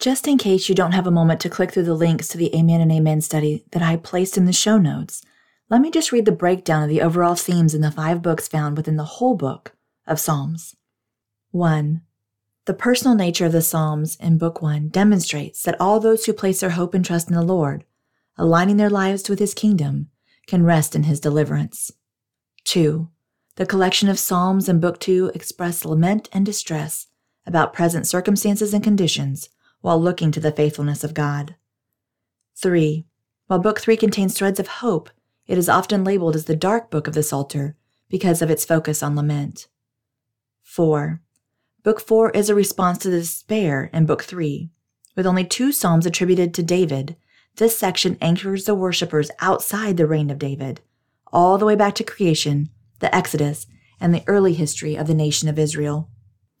[0.00, 2.52] Just in case you don't have a moment to click through the links to the
[2.56, 5.22] Amen and Amen study that I placed in the show notes,
[5.68, 8.76] let me just read the breakdown of the overall themes in the five books found
[8.76, 9.76] within the whole book
[10.08, 10.74] of Psalms.
[11.52, 12.02] 1.
[12.64, 16.58] The personal nature of the Psalms in Book 1 demonstrates that all those who place
[16.58, 17.84] their hope and trust in the Lord
[18.40, 20.08] aligning their lives with his kingdom,
[20.46, 21.92] can rest in his deliverance.
[22.64, 23.06] 2.
[23.56, 27.08] The collection of Psalms in Book 2 express lament and distress
[27.46, 29.50] about present circumstances and conditions
[29.82, 31.54] while looking to the faithfulness of God.
[32.56, 33.04] 3.
[33.46, 35.10] While Book 3 contains threads of hope,
[35.46, 37.76] it is often labeled as the dark book of the Psalter
[38.08, 39.68] because of its focus on lament.
[40.62, 41.20] 4.
[41.82, 44.70] Book 4 is a response to the despair in Book 3,
[45.14, 47.16] with only two Psalms attributed to David
[47.56, 50.80] this section anchors the worshippers outside the reign of David,
[51.32, 53.66] all the way back to creation, the Exodus,
[54.00, 56.08] and the early history of the nation of Israel.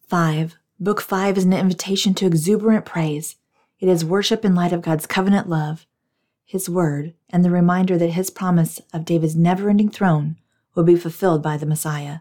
[0.08, 0.56] 5.
[0.78, 3.36] Book 5 is an invitation to exuberant praise.
[3.78, 5.86] It is worship in light of God's covenant love,
[6.44, 10.36] His word, and the reminder that His promise of David's never ending throne
[10.74, 12.18] will be fulfilled by the Messiah.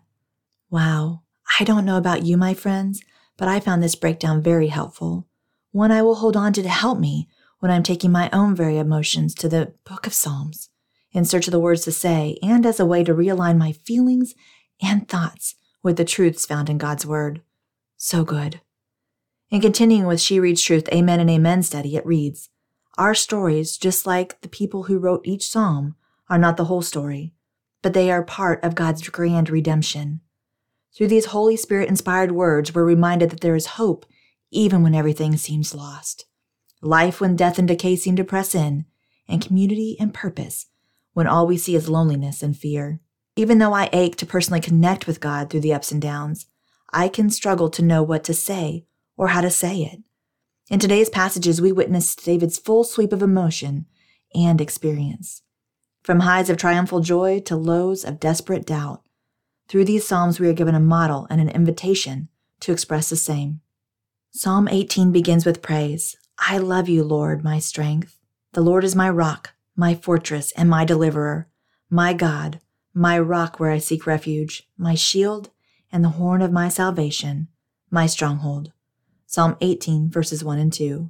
[0.70, 1.24] Wow,
[1.60, 3.02] I don't know about you, my friends,
[3.38, 5.28] but I found this breakdown very helpful.
[5.72, 7.28] One I will hold on to to help me
[7.60, 10.70] when I'm taking my own very emotions to the book of Psalms
[11.12, 14.34] in search of the words to say and as a way to realign my feelings
[14.82, 17.42] and thoughts with the truths found in God's Word.
[17.98, 18.62] So good.
[19.50, 22.50] In continuing with She Reads Truth Amen and Amen study, it reads
[22.98, 25.96] Our stories, just like the people who wrote each psalm,
[26.30, 27.34] are not the whole story,
[27.82, 30.22] but they are part of God's grand redemption.
[30.96, 34.06] Through these Holy Spirit inspired words, we're reminded that there is hope
[34.52, 36.26] even when everything seems lost.
[36.82, 38.86] Life when death and decay seem to press in,
[39.28, 40.68] and community and purpose
[41.14, 43.00] when all we see is loneliness and fear.
[43.36, 46.48] Even though I ache to personally connect with God through the ups and downs,
[46.92, 48.86] I can struggle to know what to say
[49.18, 50.00] or how to say it.
[50.70, 53.86] In today's passages, we witness David's full sweep of emotion
[54.34, 55.42] and experience.
[56.04, 59.04] From highs of triumphal joy to lows of desperate doubt,
[59.68, 62.30] through these Psalms, we are given a model and an invitation
[62.62, 63.62] to express the same.
[64.32, 68.18] Psalm 18 begins with praise I love you, Lord, my strength.
[68.54, 71.48] The Lord is my rock, my fortress, and my deliverer,
[71.90, 72.60] my God,
[72.94, 75.52] my rock where I seek refuge, my shield,
[75.92, 77.50] and the horn of my salvation,
[77.92, 78.72] my stronghold.
[79.26, 81.10] Psalm 18, verses 1 and 2.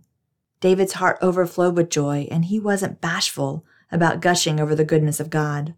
[0.60, 5.30] David's heart overflowed with joy, and he wasn't bashful about gushing over the goodness of
[5.30, 5.74] God.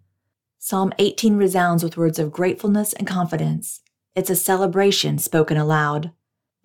[0.57, 3.81] Psalm 18 resounds with words of gratefulness and confidence.
[4.15, 6.11] It's a celebration spoken aloud.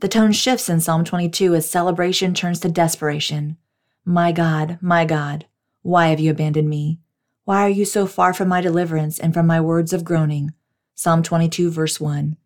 [0.01, 3.57] The tone shifts in Psalm 22 as celebration turns to desperation.
[4.05, 5.47] My God, my God,
[5.81, 7.01] why have you abandoned me?
[7.45, 10.53] Why are you so far from my deliverance and from my words of groaning?
[10.95, 12.37] Psalm 22, verse 1.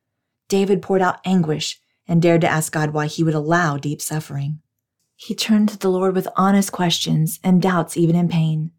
[0.47, 4.61] David poured out anguish and dared to ask God why he would allow deep suffering.
[5.17, 8.71] He turned to the Lord with honest questions and doubts, even in pain.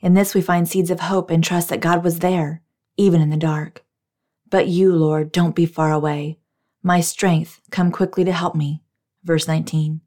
[0.00, 2.62] In this, we find seeds of hope and trust that God was there,
[2.96, 3.84] even in the dark.
[4.50, 6.38] But you, Lord, don't be far away.
[6.86, 8.80] My strength, come quickly to help me.
[9.24, 10.02] Verse 19.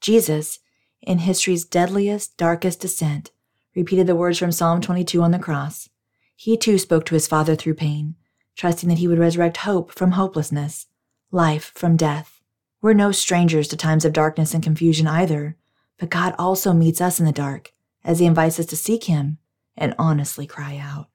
[0.00, 0.60] Jesus,
[1.02, 3.32] in history's deadliest, darkest descent,
[3.74, 5.88] repeated the words from Psalm 22 on the cross.
[6.36, 8.14] He too spoke to his Father through pain,
[8.54, 10.86] trusting that he would resurrect hope from hopelessness,
[11.32, 12.40] life from death.
[12.80, 15.56] We're no strangers to times of darkness and confusion either,
[15.98, 17.72] but God also meets us in the dark
[18.04, 19.38] as he invites us to seek him
[19.76, 21.08] and honestly cry out.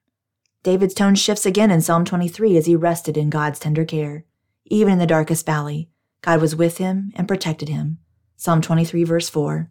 [0.62, 4.26] David's tone shifts again in Psalm 23 as he rested in God's tender care.
[4.72, 5.90] Even in the darkest valley,
[6.22, 7.98] God was with him and protected him.
[8.38, 9.68] Psalm 23, verse 4.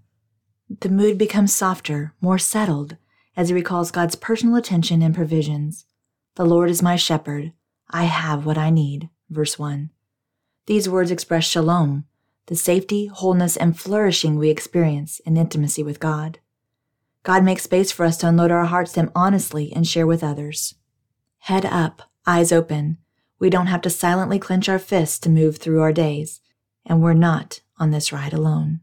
[0.79, 2.97] The mood becomes softer, more settled,
[3.35, 5.85] as he recalls God's personal attention and provisions.
[6.35, 7.51] The Lord is my shepherd.
[7.89, 9.09] I have what I need.
[9.27, 9.89] Verse 1.
[10.67, 12.05] These words express shalom,
[12.45, 16.37] the safety, wholeness, and flourishing we experience in intimacy with God.
[17.23, 20.23] God makes space for us to unload our hearts to Him honestly and share with
[20.23, 20.75] others.
[21.39, 22.99] Head up, eyes open.
[23.41, 26.41] We don't have to silently clench our fists to move through our days,
[26.85, 28.81] and we're not on this ride alone.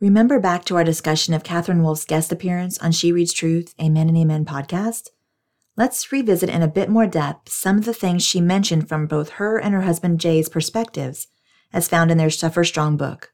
[0.00, 4.08] Remember back to our discussion of Katherine Wolf's guest appearance on She Reads Truth, Amen
[4.08, 5.10] and Amen podcast?
[5.76, 9.28] Let's revisit in a bit more depth some of the things she mentioned from both
[9.30, 11.28] her and her husband Jay's perspectives,
[11.72, 13.32] as found in their Suffer Strong book.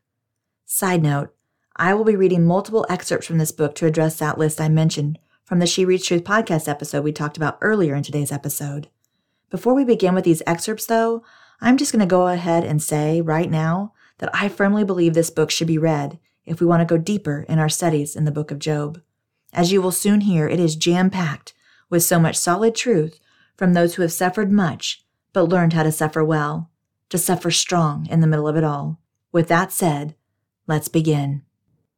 [0.66, 1.34] Side note,
[1.76, 5.18] I will be reading multiple excerpts from this book to address that list I mentioned
[5.44, 8.90] from the She Reads Truth podcast episode we talked about earlier in today's episode.
[9.52, 11.22] Before we begin with these excerpts, though,
[11.60, 15.28] I'm just going to go ahead and say right now that I firmly believe this
[15.28, 18.32] book should be read if we want to go deeper in our studies in the
[18.32, 19.02] book of Job.
[19.52, 21.52] As you will soon hear, it is jam packed
[21.90, 23.20] with so much solid truth
[23.54, 26.70] from those who have suffered much but learned how to suffer well,
[27.10, 29.00] to suffer strong in the middle of it all.
[29.32, 30.14] With that said,
[30.66, 31.42] let's begin.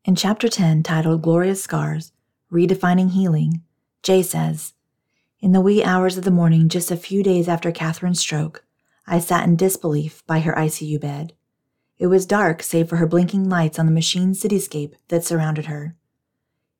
[0.04, 2.10] In chapter 10, titled Glorious Scars
[2.52, 3.62] Redefining Healing,
[4.02, 4.74] Jay says,
[5.44, 8.64] In the wee hours of the morning, just a few days after Katherine's stroke,
[9.06, 11.34] I sat in disbelief by her ICU bed.
[11.98, 15.96] It was dark save for her blinking lights on the machine cityscape that surrounded her.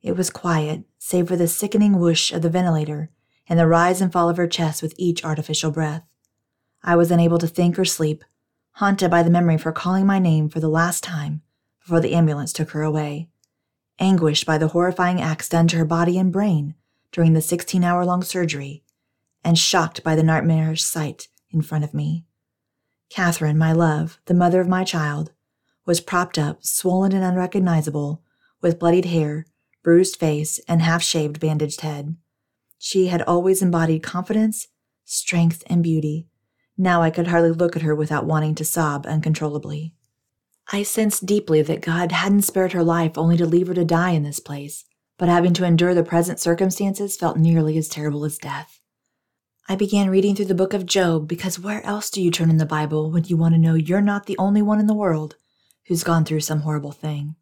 [0.00, 3.11] It was quiet save for the sickening whoosh of the ventilator
[3.50, 6.07] and the rise and fall of her chest with each artificial breath.
[6.83, 8.24] I was unable to think or sleep,
[8.77, 11.42] haunted by the memory of her calling my name for the last time
[11.81, 13.29] before the ambulance took her away,
[13.98, 16.74] anguished by the horrifying acts done to her body and brain
[17.14, 18.83] during the 16 hour long surgery,
[19.44, 22.27] and shocked by the nightmarish sight in front of me.
[23.09, 25.31] Katherine, my love, the mother of my child,
[25.87, 28.20] was propped up, swollen and unrecognizable,
[28.61, 29.46] with bloodied hair,
[29.85, 32.16] bruised face, and half shaved, bandaged head.
[32.79, 34.66] She had always embodied confidence,
[35.05, 36.27] strength, and beauty,
[36.77, 39.94] Now I could hardly look at her without wanting to sob uncontrollably.
[40.72, 44.11] I sensed deeply that God hadn't spared her life only to leave her to die
[44.11, 44.85] in this place,
[45.24, 48.82] but having to endure the present circumstances felt nearly as terrible as death.
[49.70, 52.58] I began reading through the book of Job because where else do you turn in
[52.58, 55.37] the Bible when you want to know you're not the only one in the world
[55.87, 57.37] who's gone through some horrible thing?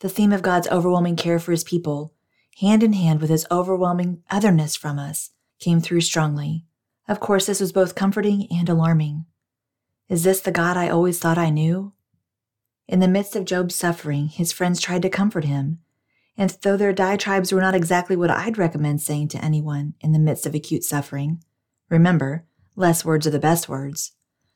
[0.00, 2.12] The theme of God's overwhelming care for his people,
[2.58, 6.66] hand in hand with his overwhelming otherness from us, came through strongly.
[7.08, 9.24] Of course, this was both comforting and alarming.
[10.10, 11.94] Is this the God I always thought I knew?
[12.86, 15.78] In the midst of Job's suffering, his friends tried to comfort him.
[16.38, 20.18] And though their diatribes were not exactly what I'd recommend saying to anyone in the
[20.18, 21.42] midst of acute suffering,
[21.88, 22.44] remember,
[22.74, 24.12] less words are the best words.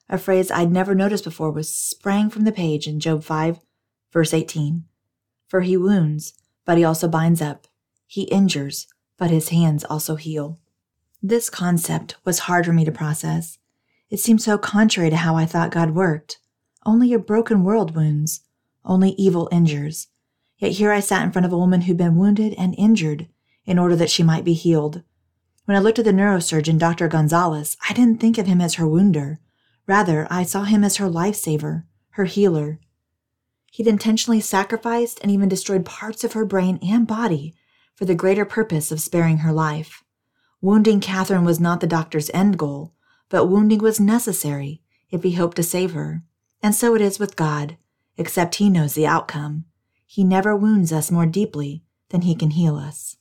[0.09, 3.61] A phrase I'd never noticed before was sprang from the page in Job 5,
[4.13, 4.85] verse 18.
[5.47, 7.67] For he wounds, but he also binds up.
[8.07, 10.59] He injures, but his hands also heal.
[11.23, 13.59] This concept was hard for me to process.
[14.11, 16.39] It seemed so contrary to how I thought God worked.
[16.85, 18.41] Only a broken world wounds.
[18.85, 20.09] Only evil injures.
[20.61, 23.27] Yet here I sat in front of a woman who'd been wounded and injured
[23.65, 25.03] in order that she might be healed.
[25.65, 27.09] When I looked at the neurosurgeon, Dr.
[27.09, 29.41] Gonzalez, I didn't think of him as her wounder.
[29.87, 32.79] Rather, I saw him as her lifesaver, her healer.
[33.73, 37.55] He'd intentionally sacrificed and even destroyed parts of her brain and body
[37.95, 40.05] for the greater purpose of sparing her life.
[40.61, 42.93] Wounding Katherine was not the doctor's end goal,
[43.31, 46.23] but wounding was necessary if he hoped to save her.
[46.63, 47.79] And so it is with God,
[48.19, 49.65] except He knows the outcome.
[50.13, 53.17] He never wounds us more deeply than He can heal us.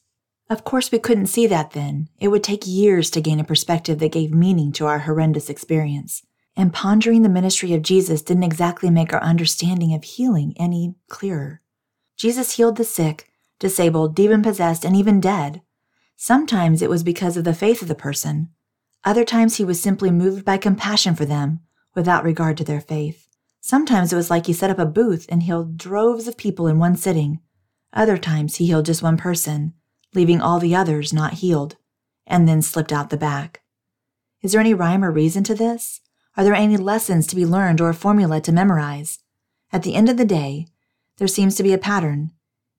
[0.49, 2.09] Of course, we couldn't see that then.
[2.19, 6.23] It would take years to gain a perspective that gave meaning to our horrendous experience.
[6.55, 11.61] And pondering the ministry of Jesus didn't exactly make our understanding of healing any clearer.
[12.17, 15.61] Jesus healed the sick, disabled, demon possessed, and even dead.
[16.15, 18.49] Sometimes it was because of the faith of the person.
[19.03, 21.59] Other times he was simply moved by compassion for them,
[21.93, 23.28] without regard to their faith.
[23.61, 26.79] Sometimes it was like he set up a booth and healed droves of people in
[26.79, 27.39] one sitting.
[27.93, 29.73] Other times he healed just one person,
[30.13, 31.75] leaving all the others not healed,
[32.25, 33.61] and then slipped out the back.
[34.41, 36.01] Is there any rhyme or reason to this?
[36.37, 39.19] Are there any lessons to be learned or a formula to memorize?
[39.73, 40.67] At the end of the day,
[41.17, 42.31] there seems to be a pattern.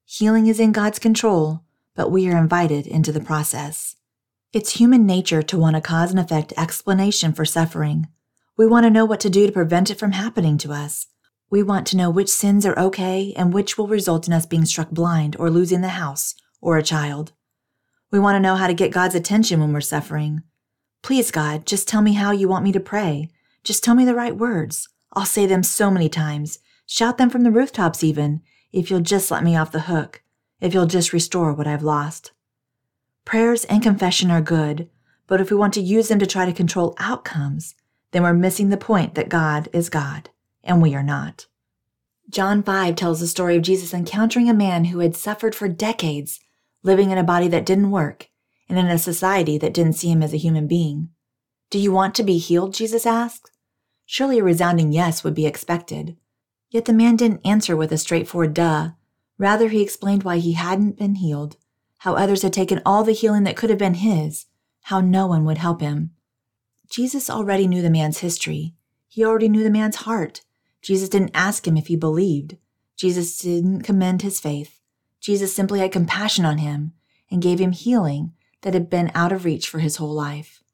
[0.07, 1.63] Healing is in God's control,
[1.95, 3.97] but we are invited into the process.
[4.53, 8.09] It's human nature to want a cause and effect explanation for suffering,
[8.57, 11.07] we want to know what to do to prevent it from happening to us.
[11.51, 14.65] We want to know which sins are okay and which will result in us being
[14.65, 17.33] struck blind or losing the house or a child.
[18.11, 20.43] We want to know how to get God's attention when we're suffering.
[21.03, 23.31] Please, God, just tell me how you want me to pray.
[23.65, 24.89] Just tell me the right words.
[25.13, 29.31] I'll say them so many times, shout them from the rooftops even, if you'll just
[29.31, 30.23] let me off the hook,
[30.61, 32.33] if you'll just restore what I've lost.
[33.25, 34.89] Prayers and confession are good,
[35.27, 37.75] but if we want to use them to try to control outcomes,
[38.13, 40.31] then we're missing the point that God is God
[40.63, 41.47] and we are not.
[42.29, 46.41] John 5 tells the story of Jesus encountering a man who had suffered for decades,
[46.83, 48.29] living in a body that didn't work
[48.69, 51.11] and in a society that didn't see him as a human being.
[51.71, 52.75] Do you want to be healed?
[52.75, 53.51] Jesus asked.
[54.07, 56.17] Surely a resounding yes would be expected.
[56.71, 58.91] Yet the man didn't answer with a straightforward duh.
[59.39, 61.57] Rather, he explained why he hadn't been healed,
[61.99, 64.47] how others had taken all the healing that could have been his,
[64.83, 66.11] how no one would help him.
[66.91, 68.75] Jesus already knew the man's history.
[69.07, 70.43] He already knew the man's heart.
[70.83, 72.57] Jesus didn't ask him if he believed.
[72.97, 74.81] Jesus didn't commend his faith.
[75.21, 76.93] Jesus simply had compassion on him
[77.31, 80.65] and gave him healing that had been out of reach for his whole life.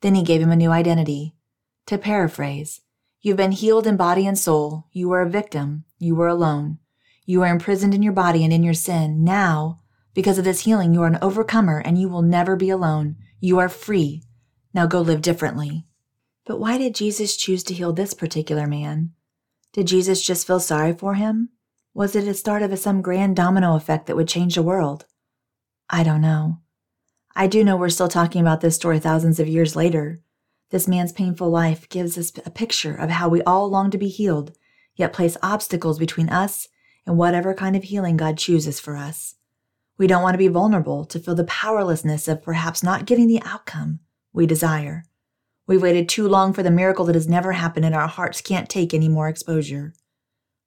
[0.00, 1.36] Then he gave him a new identity.
[1.86, 2.80] To paraphrase,
[3.20, 4.86] you've been healed in body and soul.
[4.92, 5.84] You were a victim.
[5.98, 6.78] You were alone.
[7.26, 9.22] You are imprisoned in your body and in your sin.
[9.22, 9.80] Now,
[10.14, 13.16] because of this healing, you are an overcomer and you will never be alone.
[13.40, 14.24] You are free.
[14.72, 15.86] Now go live differently.
[16.46, 19.12] But why did Jesus choose to heal this particular man?
[19.72, 21.50] Did Jesus just feel sorry for him?
[21.94, 25.06] Was it a start of some grand domino effect that would change the world?
[25.88, 26.60] I don't know.
[27.34, 30.20] I do know we're still talking about this story thousands of years later.
[30.70, 34.08] This man's painful life gives us a picture of how we all long to be
[34.08, 34.56] healed,
[34.94, 36.68] yet place obstacles between us
[37.06, 39.34] and whatever kind of healing God chooses for us.
[39.98, 43.42] We don't want to be vulnerable to feel the powerlessness of perhaps not getting the
[43.42, 44.00] outcome
[44.32, 45.04] we desire.
[45.66, 48.68] We've waited too long for the miracle that has never happened, and our hearts can't
[48.68, 49.94] take any more exposure.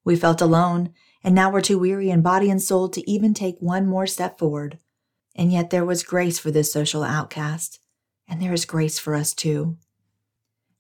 [0.06, 0.94] We felt alone,
[1.24, 4.38] and now we're too weary in body and soul to even take one more step
[4.40, 4.80] forward.
[5.36, 7.80] And yet there was grace for this social outcast,
[8.28, 9.78] and there is grace for us too.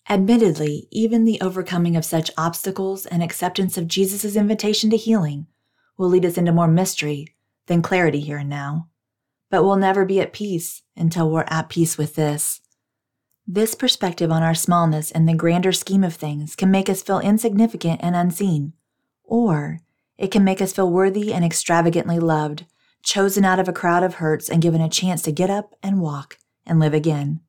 [0.10, 5.48] Admittedly, even the overcoming of such obstacles and acceptance of Jesus' invitation to healing
[5.98, 7.28] will lead us into more mystery
[7.68, 8.90] than clarity here and now.
[9.50, 12.62] But we'll never be at peace until we're at peace with this
[13.46, 17.20] This perspective on our smallness in the grander scheme of things can make us feel
[17.20, 18.72] insignificant and unseen,
[19.26, 19.80] or
[20.18, 22.66] it can make us feel worthy and extravagantly loved,
[23.04, 26.00] chosen out of a crowd of hurts and given a chance to get up and
[26.00, 27.42] walk and live again.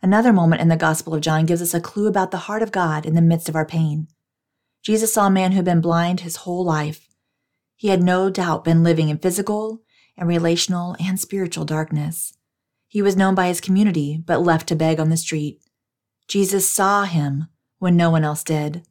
[0.00, 2.72] Another moment in the Gospel of John gives us a clue about the heart of
[2.72, 4.08] God in the midst of our pain.
[4.82, 7.06] Jesus saw a man who had been blind his whole life.
[7.76, 9.82] He had no doubt been living in physical
[10.16, 12.32] and relational and spiritual darkness.
[12.92, 15.62] He was known by his community, but left to beg on the street.
[16.28, 17.46] Jesus saw him
[17.78, 18.86] when no one else did.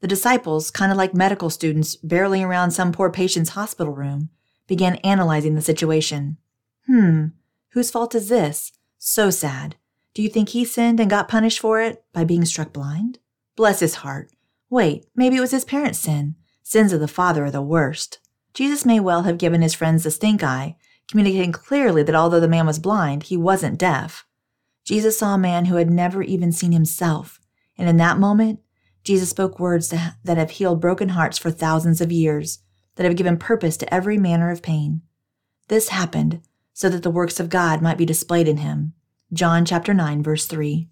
[0.00, 4.30] The disciples, kind of like medical students barreling around some poor patient's hospital room,
[4.66, 6.36] began analyzing the situation.
[6.86, 7.26] Hmm,
[7.68, 8.72] whose fault is this?
[8.98, 9.76] So sad.
[10.14, 13.20] Do you think he sinned and got punished for it by being struck blind?
[13.54, 14.32] Bless his heart.
[14.68, 16.34] Wait, maybe it was his parents' sin.
[16.64, 18.18] Sins of the father are the worst.
[18.52, 20.74] Jesus may well have given his friends the stink eye,
[21.10, 24.26] communicating clearly that although the man was blind, he wasn't deaf.
[24.84, 27.40] Jesus saw a man who had never even seen himself,
[27.76, 28.60] and in that moment,
[29.04, 32.58] Jesus spoke words that have healed broken hearts for thousands of years,
[32.96, 35.02] that have given purpose to every manner of pain.
[35.68, 36.40] This happened
[36.72, 38.94] so that the works of God might be displayed in him.
[39.32, 40.88] John chapter 9 verse 3.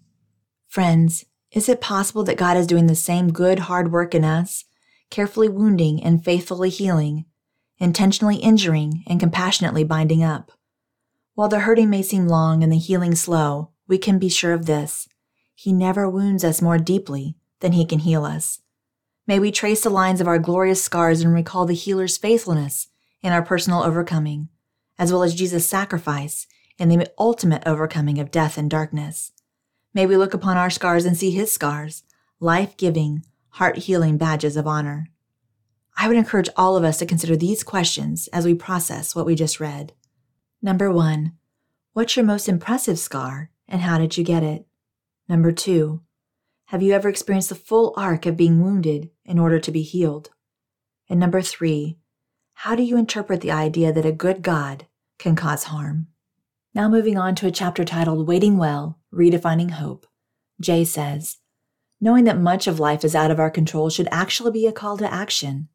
[0.67, 4.65] Friends, is it possible that God is doing the same good hard work in us,
[5.09, 7.25] carefully wounding and faithfully healing,
[7.79, 10.51] intentionally injuring and compassionately binding up?
[11.35, 14.65] While the hurting may seem long and the healing slow, we can be sure of
[14.65, 15.07] this.
[15.53, 18.61] He never wounds us more deeply than he can heal us.
[19.27, 22.87] May we trace the lines of our glorious scars and recall the healer's faithfulness
[23.21, 24.49] in our personal overcoming,
[24.97, 26.47] as well as Jesus' sacrifice
[26.77, 29.31] in the ultimate overcoming of death and darkness.
[29.93, 32.03] May we look upon our scars and see his scars,
[32.39, 35.09] life giving, heart healing badges of honor.
[35.99, 39.33] I would encourage all of us to consider these questions as we process what we
[39.33, 39.93] just read.
[40.61, 41.33] Number one,
[41.93, 44.67] what's your most impressive scar and how did you get it?
[45.27, 46.01] Number two,
[46.65, 50.29] have you ever experienced the full arc of being wounded in order to be healed?
[51.09, 51.97] And number three,
[52.53, 54.85] how do you interpret the idea that a good God
[55.17, 56.07] can cause harm?
[56.75, 60.05] Now, moving on to a chapter titled Waiting Well Redefining Hope,
[60.61, 61.37] Jay says,
[61.99, 64.97] Knowing that much of life is out of our control should actually be a call
[64.97, 65.69] to action.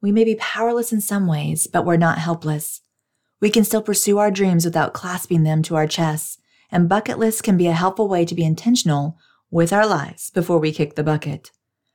[0.00, 2.82] We may be powerless in some ways, but we're not helpless.
[3.40, 6.38] We can still pursue our dreams without clasping them to our chests,
[6.70, 9.18] and bucket lists can be a helpful way to be intentional
[9.50, 11.50] with our lives before we kick the bucket.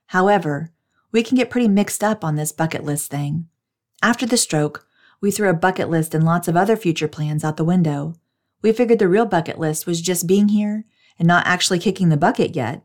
[0.08, 0.72] However,
[1.12, 3.48] we can get pretty mixed up on this bucket list thing.
[4.02, 4.86] After the stroke,
[5.22, 8.16] we threw a bucket list and lots of other future plans out the window.
[8.62, 10.86] We figured the real bucket list was just being here
[11.18, 12.84] and not actually kicking the bucket yet.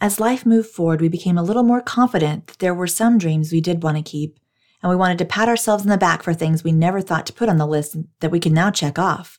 [0.00, 3.52] As life moved forward, we became a little more confident that there were some dreams
[3.52, 4.38] we did want to keep,
[4.82, 7.34] and we wanted to pat ourselves in the back for things we never thought to
[7.34, 9.38] put on the list that we could now check off.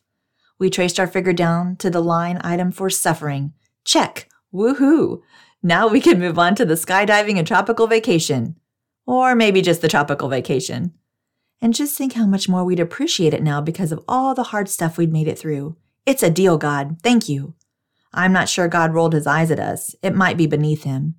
[0.59, 3.53] We traced our figure down to the line item for suffering.
[3.83, 4.29] Check!
[4.53, 5.21] Woohoo!
[5.63, 8.55] Now we can move on to the skydiving and tropical vacation.
[9.07, 10.93] Or maybe just the tropical vacation.
[11.59, 14.69] And just think how much more we'd appreciate it now because of all the hard
[14.69, 15.75] stuff we'd made it through.
[16.05, 16.97] It's a deal, God.
[17.01, 17.55] Thank you.
[18.13, 19.95] I'm not sure God rolled his eyes at us.
[20.01, 21.15] It might be beneath him.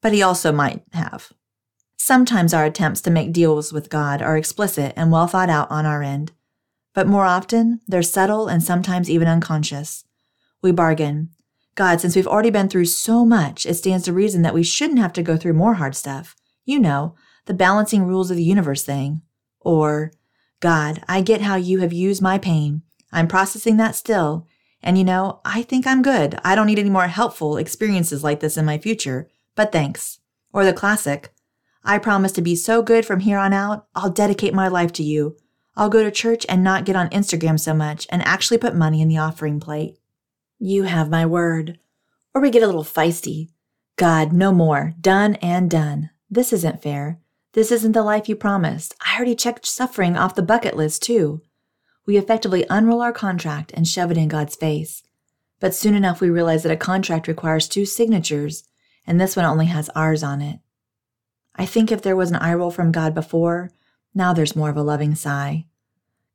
[0.00, 1.32] But he also might have.
[1.96, 5.86] Sometimes our attempts to make deals with God are explicit and well thought out on
[5.86, 6.32] our end.
[6.94, 10.04] But more often, they're subtle and sometimes even unconscious.
[10.62, 11.30] We bargain.
[11.74, 14.98] God, since we've already been through so much, it stands to reason that we shouldn't
[14.98, 16.34] have to go through more hard stuff.
[16.64, 19.22] You know, the balancing rules of the universe thing.
[19.60, 20.12] Or,
[20.60, 22.82] God, I get how you have used my pain.
[23.12, 24.46] I'm processing that still.
[24.86, 26.38] And you know, I think I'm good.
[26.44, 30.20] I don't need any more helpful experiences like this in my future, but thanks.
[30.52, 31.34] Or the classic,
[31.82, 35.02] I promise to be so good from here on out, I'll dedicate my life to
[35.02, 35.36] you.
[35.74, 39.02] I'll go to church and not get on Instagram so much and actually put money
[39.02, 39.98] in the offering plate.
[40.60, 41.80] You have my word.
[42.32, 43.48] Or we get a little feisty.
[43.96, 44.94] God, no more.
[45.00, 46.10] Done and done.
[46.30, 47.18] This isn't fair.
[47.54, 48.94] This isn't the life you promised.
[49.04, 51.42] I already checked suffering off the bucket list, too.
[52.06, 55.02] We effectively unroll our contract and shove it in God's face.
[55.58, 58.64] But soon enough, we realize that a contract requires two signatures,
[59.06, 60.60] and this one only has ours on it.
[61.56, 63.70] I think if there was an eye roll from God before,
[64.14, 65.66] now there's more of a loving sigh.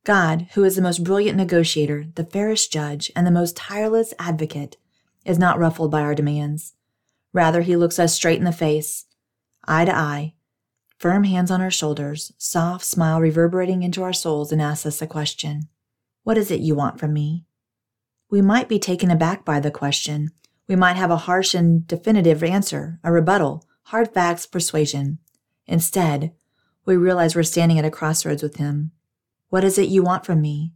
[0.03, 4.77] God, who is the most brilliant negotiator, the fairest judge, and the most tireless advocate,
[5.25, 6.73] is not ruffled by our demands.
[7.33, 9.05] Rather, he looks us straight in the face,
[9.65, 10.33] eye to eye,
[11.01, 15.07] firm hands on our shoulders, soft smile reverberating into our souls, and asks us a
[15.07, 15.67] question
[16.23, 17.43] What is it you want from me?
[18.29, 20.29] We might be taken aback by the question.
[20.67, 25.17] We might have a harsh and definitive answer, a rebuttal, hard facts, persuasion.
[25.65, 26.33] Instead,
[26.85, 28.91] we realize we're standing at a crossroads with Him.
[29.49, 30.73] What is it you want from me?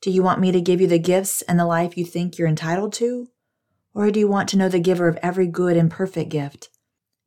[0.00, 2.48] Do you want me to give you the gifts and the life you think you're
[2.48, 3.28] entitled to?
[3.92, 6.70] Or do you want to know the giver of every good and perfect gift?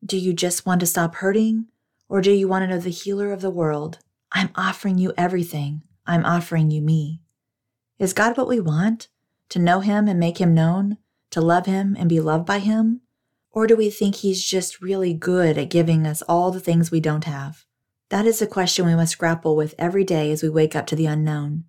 [0.04, 1.68] Do you just want to stop hurting?
[2.10, 4.00] Or do you want to know the healer of the world?
[4.32, 5.84] I'm offering you everything.
[6.06, 7.22] I'm offering you me.
[8.00, 9.08] Is God what we want?
[9.50, 10.98] To know Him and make Him known?
[11.32, 13.02] To love Him and be loved by Him?
[13.52, 17.00] Or do we think He's just really good at giving us all the things we
[17.00, 17.66] don't have?
[18.10, 20.96] That is a question we must grapple with every day as we wake up to
[20.96, 21.66] the unknown.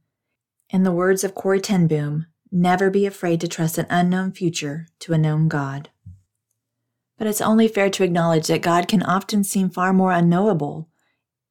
[0.71, 4.87] In the words of Corrie ten Boom, never be afraid to trust an unknown future
[5.01, 5.91] to a known God.
[7.21, 10.89] But it's only fair to acknowledge that God can often seem far more unknowable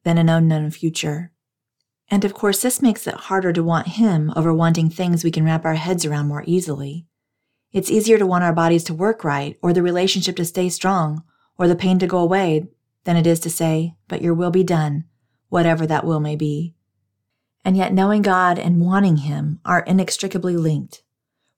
[0.04, 1.32] than an unknown future.
[2.10, 5.46] And of course, this makes it harder to want Him over wanting things we can
[5.46, 7.06] wrap our heads around more easily.
[7.72, 11.24] It's easier to want our bodies to work right, or the relationship to stay strong,
[11.56, 12.68] or the pain to go away,
[13.04, 15.04] than it is to say, But your will be done,
[15.50, 16.74] whatever that will may be.
[17.64, 21.04] And yet, knowing God and wanting Him are inextricably linked.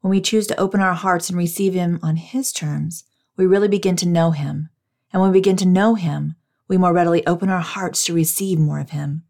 [0.02, 3.06] When we choose to open our hearts and receive Him on His terms,
[3.38, 4.70] we really begin to know Him.
[5.12, 6.36] And when we begin to know Him,
[6.68, 9.24] we more readily open our hearts to receive more of Him.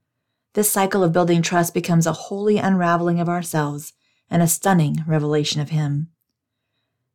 [0.54, 3.93] This cycle of building trust becomes a holy unraveling of ourselves
[4.30, 6.10] and a stunning revelation of Him.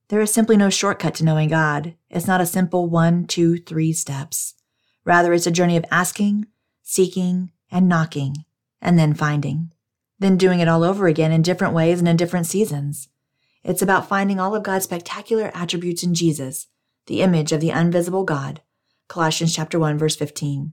[0.09, 1.95] There is simply no shortcut to knowing God.
[2.09, 4.55] It's not a simple one, two, three steps.
[5.05, 6.47] Rather, it's a journey of asking,
[6.83, 8.45] seeking, and knocking,
[8.81, 9.73] and then finding.
[10.19, 13.09] Then doing it all over again in different ways and in different seasons.
[13.65, 16.69] It's about finding all of God's spectacular attributes in Jesus,
[17.07, 18.61] the image of the invisible God.
[19.09, 20.73] Colossians chapter 1 verse 15.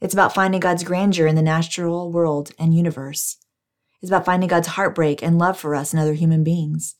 [0.00, 3.36] It's about finding God's grandeur in the natural world and universe.
[4.00, 6.96] It's about finding God's heartbreak and love for us and other human beings.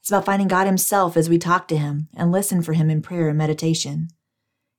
[0.00, 3.02] It's about finding God Himself as we talk to Him and listen for Him in
[3.02, 4.08] prayer and meditation.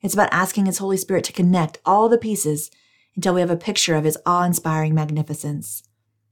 [0.01, 2.69] It's about asking His Holy Spirit to connect all the pieces
[3.15, 5.83] until we have a picture of His awe inspiring magnificence.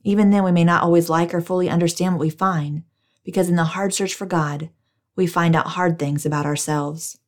[0.03, 2.83] Even then, we may not always like or fully understand what we find,
[3.23, 4.69] because in the hard search for God,
[5.15, 7.19] we find out hard things about ourselves.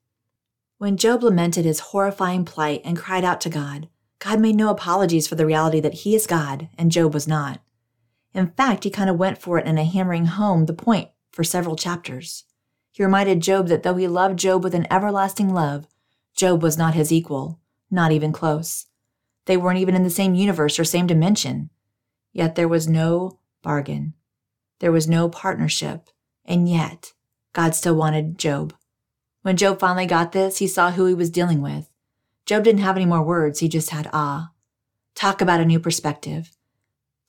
[0.77, 3.87] When Job lamented his horrifying plight and cried out to God,
[4.19, 7.61] God made no apologies for the reality that he is God and Job was not.
[8.33, 11.43] In fact, he kind of went for it in a hammering home the point for
[11.43, 12.43] several chapters.
[12.91, 15.87] He reminded Job that though he loved Job with an everlasting love,
[16.35, 17.59] Job was not his equal,
[17.89, 18.87] not even close.
[19.45, 21.69] They weren't even in the same universe or same dimension.
[22.33, 24.13] Yet there was no bargain.
[24.79, 26.09] There was no partnership.
[26.43, 27.13] And yet,
[27.55, 28.73] God still wanted Job.
[29.41, 31.89] When Job finally got this, he saw who he was dealing with.
[32.45, 34.51] Job didn't have any more words, he just had awe.
[35.15, 36.51] Talk about a new perspective.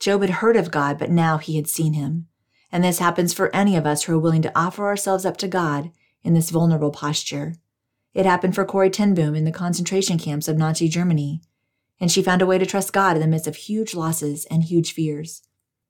[0.01, 2.27] Job had heard of God, but now he had seen him.
[2.72, 5.47] And this happens for any of us who are willing to offer ourselves up to
[5.47, 5.93] God
[6.24, 7.55] in this vulnerable posture.
[8.12, 11.41] It happened for Corrie ten Boom in the concentration camps of Nazi Germany,
[12.01, 14.64] and she found a way to trust God in the midst of huge losses and
[14.64, 15.43] huge fears.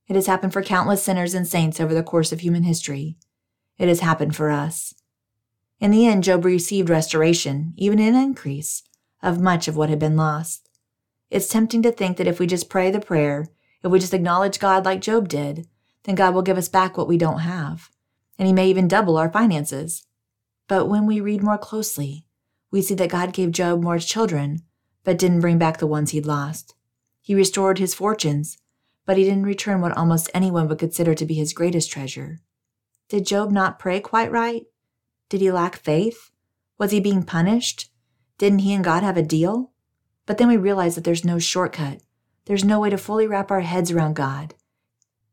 [0.09, 3.16] It has happened for countless sinners and saints over the course of human history.
[3.79, 4.95] It has happened for us.
[5.81, 8.83] In the end, Job received restoration, even an increase,
[9.22, 10.68] of much of what had been lost.
[11.31, 13.49] It's tempting to think that if we just pray the prayer,
[13.83, 15.68] if we just acknowledge God like Job did,
[16.05, 17.91] then God will give us back what we don't have,
[18.39, 20.07] and He may even double our finances.
[20.68, 22.27] But when we read more closely,
[22.70, 24.62] we see that God gave Job more children,
[25.05, 26.74] but didn't bring back the ones he'd lost.
[27.20, 28.59] He restored his fortunes,
[29.05, 32.41] but he didn't return what almost anyone would consider to be his greatest treasure.
[33.09, 34.64] Did Job not pray quite right?
[35.28, 36.30] Did he lack faith?
[36.78, 37.90] Was he being punished?
[38.38, 39.72] Didn't he and God have a deal?
[40.26, 42.02] But then we realize that there's no shortcut.
[42.46, 44.54] There's no way to fully wrap our heads around God.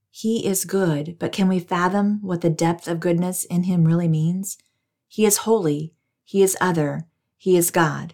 [0.09, 4.07] He is good, but can we fathom what the depth of goodness in him really
[4.07, 4.57] means?
[5.07, 5.93] He is holy.
[6.24, 7.07] He is other.
[7.38, 8.13] He is God.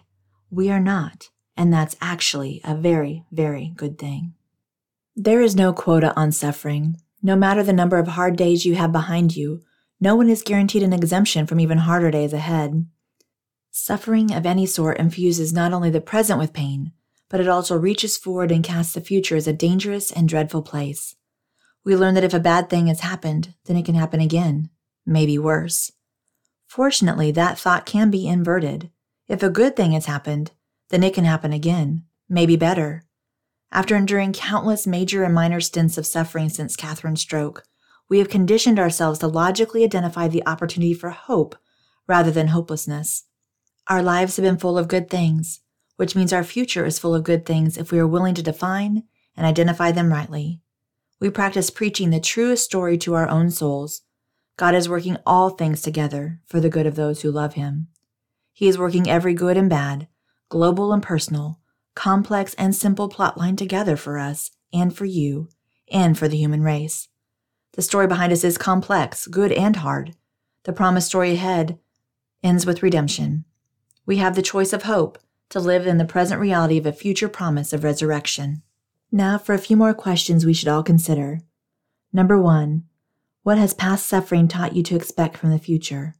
[0.50, 4.34] We are not, and that's actually a very, very good thing.
[5.14, 6.96] There is no quota on suffering.
[7.22, 9.62] No matter the number of hard days you have behind you,
[10.00, 12.86] no one is guaranteed an exemption from even harder days ahead.
[13.70, 16.92] Suffering of any sort infuses not only the present with pain,
[17.28, 21.14] but it also reaches forward and casts the future as a dangerous and dreadful place.
[21.84, 24.70] We learn that if a bad thing has happened, then it can happen again,
[25.06, 25.92] maybe worse.
[26.66, 28.90] Fortunately, that thought can be inverted.
[29.28, 30.52] If a good thing has happened,
[30.88, 33.04] then it can happen again, maybe better.
[33.72, 37.62] After enduring countless major and minor stints of suffering since Katherine's stroke,
[38.08, 41.54] we have conditioned ourselves to logically identify the opportunity for hope
[42.08, 43.26] rather than hopelessness.
[43.86, 45.60] Our lives have been full of good things,
[45.96, 49.04] which means our future is full of good things if we are willing to define
[49.36, 50.60] and identify them rightly.
[51.20, 54.02] We practice preaching the truest story to our own souls.
[54.56, 57.86] God is working all things together for the good of those who love Him.
[58.52, 60.08] He is working every good and bad,
[60.48, 61.59] global and personal,
[62.00, 65.50] complex and simple plotline together for us and for you
[65.92, 67.08] and for the human race.
[67.72, 70.16] The story behind us is complex, good and hard.
[70.64, 71.78] The promised story ahead
[72.42, 73.44] ends with redemption.
[74.06, 75.18] We have the choice of hope
[75.50, 78.62] to live in the present reality of a future promise of resurrection.
[79.12, 81.40] Now, for a few more questions we should all consider.
[82.14, 82.84] Number one,
[83.42, 86.14] what has past suffering taught you to expect from the future?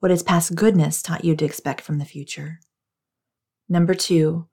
[0.00, 2.58] What has past goodness taught you to expect from the future?
[3.68, 4.48] Number two,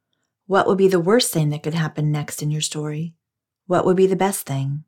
[0.53, 3.15] what would be the worst thing that could happen next in your story?
[3.65, 4.83] What would be the best thing?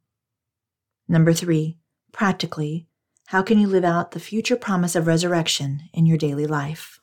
[1.07, 1.79] Number three,
[2.11, 2.87] practically,
[3.29, 6.99] how can you live out the future promise of resurrection in your daily life?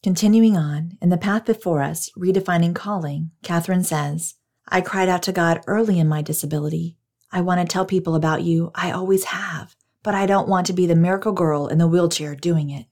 [0.00, 4.36] Continuing on, in the path before us, redefining calling, Katherine says,
[4.68, 6.96] I cried out to God early in my disability.
[7.32, 8.70] I want to tell people about you.
[8.76, 9.74] I always have,
[10.04, 12.86] but I don't want to be the miracle girl in the wheelchair doing it.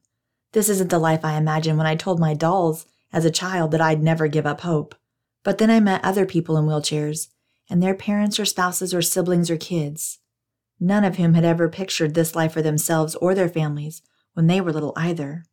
[0.50, 3.80] This isn't the life I imagined when I told my dolls as a child that
[3.80, 4.94] I'd never give up hope.
[5.42, 7.28] But then I met other people in wheelchairs,
[7.68, 10.18] and their parents or spouses or siblings or kids,
[10.78, 14.02] none of whom had ever pictured this life for themselves or their families
[14.34, 15.44] when they were little either.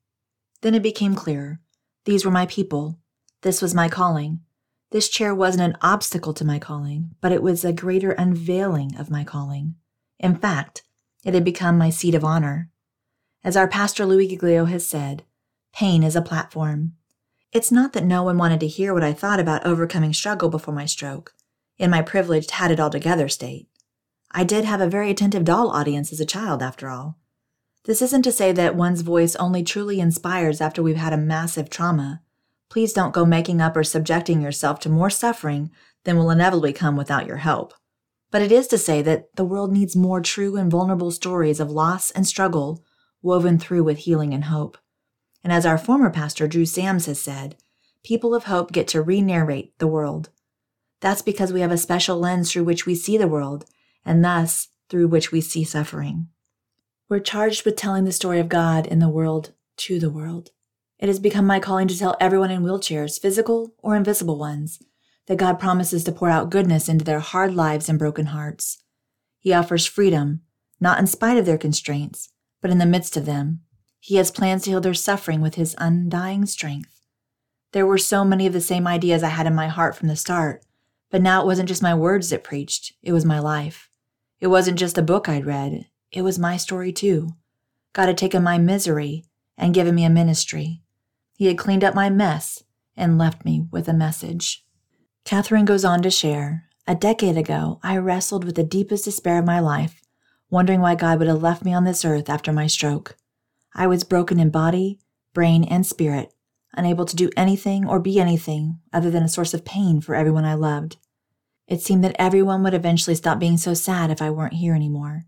[0.61, 1.59] Then it became clear
[2.05, 2.99] these were my people.
[3.41, 4.39] This was my calling.
[4.91, 9.11] This chair wasn't an obstacle to my calling, but it was a greater unveiling of
[9.11, 9.75] my calling.
[10.17, 10.83] In fact,
[11.25, 12.69] it had become my seat of honor.
[13.43, 15.23] As our pastor Louis Giglio has said,
[15.73, 16.93] pain is a platform.
[17.53, 20.73] It's not that no one wanted to hear what I thought about overcoming struggle before
[20.73, 21.33] my stroke,
[21.77, 23.67] in my privileged had it all together state.
[24.31, 27.17] I did have a very attentive doll audience as a child, after all.
[27.85, 31.69] This isn't to say that one's voice only truly inspires after we've had a massive
[31.69, 32.21] trauma.
[32.69, 35.71] Please don't go making up or subjecting yourself to more suffering
[36.03, 37.73] than will inevitably come without your help.
[38.29, 41.71] But it is to say that the world needs more true and vulnerable stories of
[41.71, 42.83] loss and struggle
[43.21, 44.77] woven through with healing and hope.
[45.47, 47.55] And as our former pastor Drew Sams has said,
[48.03, 50.27] people of hope get to re narrate the world.
[50.99, 53.63] That's because we have a special lens through which we see the world,
[54.03, 56.27] and thus through which we see suffering.
[57.07, 60.51] We're charged with telling the story of God in the world to the world.
[60.99, 64.79] It has become my calling to tell everyone in wheelchairs, physical or invisible ones,
[65.27, 68.83] that God promises to pour out goodness into their hard lives and broken hearts.
[69.39, 70.41] He offers freedom,
[70.81, 73.61] not in spite of their constraints, but in the midst of them.
[73.99, 77.01] He has plans to heal their suffering with his undying strength.
[77.73, 80.15] There were so many of the same ideas I had in my heart from the
[80.15, 80.63] start,
[81.09, 83.89] but now it wasn't just my words that preached, it was my life.
[84.39, 87.29] It wasn't just a book I'd read, it was my story too.
[87.93, 89.25] God had taken my misery
[89.57, 90.81] and given me a ministry.
[91.35, 92.63] He had cleaned up my mess
[92.95, 94.65] and left me with a message.
[95.25, 99.45] Katherine goes on to share A decade ago, I wrestled with the deepest despair of
[99.45, 100.01] my life,
[100.49, 103.17] wondering why God would have left me on this earth after my stroke.
[103.77, 104.99] I was broken in body,
[105.35, 106.33] brain, and spirit,
[106.73, 110.45] unable to do anything or be anything other than a source of pain for everyone
[110.45, 110.97] I loved.
[111.67, 115.25] It seemed that everyone would eventually stop being so sad if I weren't here anymore.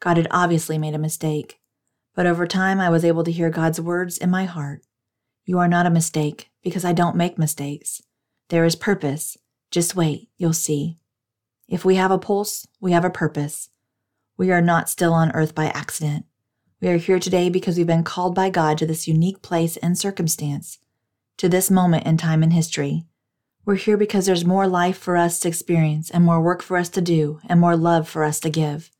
[0.00, 1.60] God had obviously made a mistake,
[2.14, 4.82] but over time I was able to hear God's words in my heart
[5.44, 8.00] You are not a mistake, because I don't make mistakes.
[8.48, 9.36] There is purpose.
[9.70, 10.96] Just wait, you'll see.
[11.68, 13.68] If we have a pulse, we have a purpose.
[14.38, 16.24] We are not still on earth by accident.
[16.82, 19.96] We are here today because we've been called by God to this unique place and
[19.96, 20.80] circumstance,
[21.36, 23.04] to this moment in time and history.
[23.64, 26.88] We're here because there's more life for us to experience and more work for us
[26.88, 28.90] to do and more love for us to give.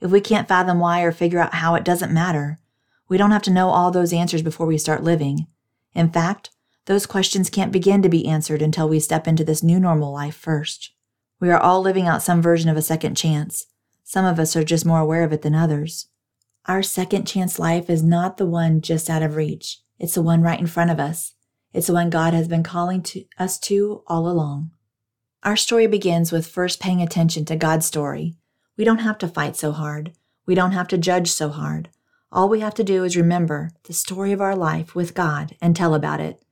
[0.00, 2.60] If we can't fathom why or figure out how, it doesn't matter.
[3.08, 5.48] We don't have to know all those answers before we start living.
[5.96, 6.50] In fact,
[6.84, 10.36] those questions can't begin to be answered until we step into this new normal life
[10.36, 10.92] first.
[11.40, 13.66] We are all living out some version of a second chance.
[14.04, 16.06] Some of us are just more aware of it than others.
[16.68, 19.80] Our second chance life is not the one just out of reach.
[19.98, 21.32] It's the one right in front of us.
[21.72, 24.72] It's the one God has been calling to us to all along.
[25.42, 28.36] Our story begins with first paying attention to God's story.
[28.76, 30.12] We don't have to fight so hard.
[30.44, 31.88] We don't have to judge so hard.
[32.30, 35.74] All we have to do is remember the story of our life with God and
[35.74, 36.44] tell about it.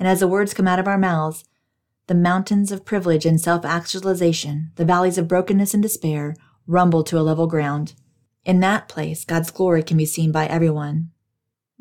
[0.00, 1.44] And as the words come out of our mouths,
[2.08, 6.34] the mountains of privilege and self actualization, the valleys of brokenness and despair,
[6.66, 7.94] rumble to a level ground.
[8.44, 11.10] In that place, God's glory can be seen by everyone.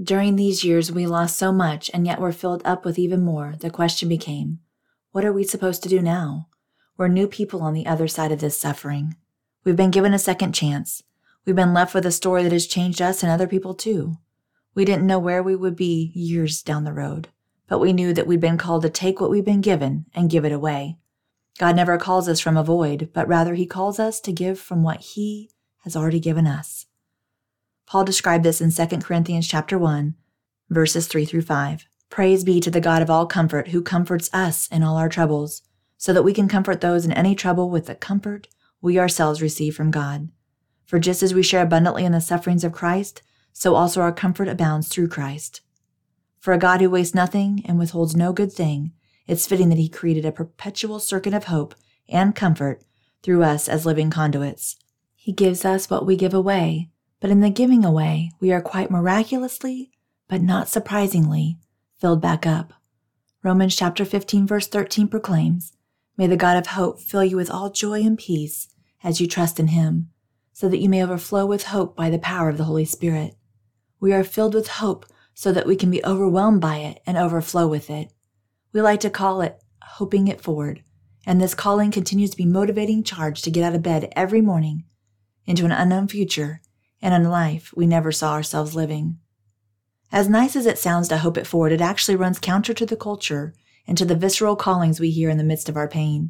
[0.01, 3.55] During these years, we lost so much, and yet were filled up with even more.
[3.59, 4.59] The question became,
[5.11, 6.47] what are we supposed to do now?
[6.97, 9.15] We're new people on the other side of this suffering.
[9.63, 11.03] We've been given a second chance.
[11.45, 14.17] We've been left with a story that has changed us and other people too.
[14.75, 17.29] We didn't know where we would be years down the road,
[17.67, 20.45] but we knew that we'd been called to take what we've been given and give
[20.45, 20.97] it away.
[21.57, 24.83] God never calls us from a void, but rather he calls us to give from
[24.83, 25.49] what he
[25.89, 26.85] has already given us.
[27.87, 30.13] Paul described this in 2 Corinthians chapter 1,
[30.69, 31.87] verses 3 through 5.
[32.11, 35.63] Praise be to the God of all comfort who comforts us in all our troubles,
[35.97, 38.47] so that we can comfort those in any trouble with the comfort
[38.81, 40.29] we ourselves receive from God.
[40.85, 44.47] For just as we share abundantly in the sufferings of Christ, so also our comfort
[44.47, 45.61] abounds through Christ.
[46.39, 48.93] For a God who wastes nothing and withholds no good thing,
[49.27, 51.75] it's fitting that he created a perpetual circuit of hope
[52.07, 52.83] and comfort
[53.21, 54.77] through us as living conduits.
[55.29, 58.89] He gives us what we give away, but in the giving away, we are quite
[58.89, 59.91] miraculously,
[60.27, 61.59] but not surprisingly,
[61.99, 62.73] filled back up.
[63.43, 65.71] Romans chapter 15 verse 13 proclaims,
[66.17, 68.69] May the God of hope fill you with all joy and peace
[69.03, 70.09] as you trust in him,
[70.51, 73.35] so that you may overflow with hope by the power of the Holy Spirit.
[73.99, 75.05] We are filled with hope
[75.35, 78.11] so that we can be overwhelmed by it and overflow with it.
[78.73, 80.81] We like to call it hoping it forward,
[81.23, 84.85] and this calling continues to be motivating charge to get out of bed every morning
[85.49, 86.61] into an unknown future
[87.01, 89.17] and a life we never saw ourselves living.
[90.11, 92.95] As nice as it sounds to hope it forward, it actually runs counter to the
[92.95, 93.55] culture
[93.87, 96.29] and to the visceral callings we hear in the midst of our pain.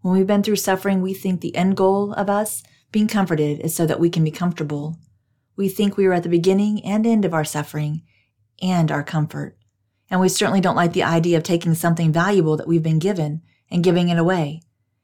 [0.00, 3.76] When we've been through suffering, we think the end goal of us being comforted is
[3.76, 4.98] so that we can be comfortable.
[5.56, 8.02] We think we are at the beginning and end of our suffering
[8.60, 9.56] and our comfort.
[10.10, 13.42] And we certainly don't like the idea of taking something valuable that we've been given
[13.70, 14.62] and giving it away.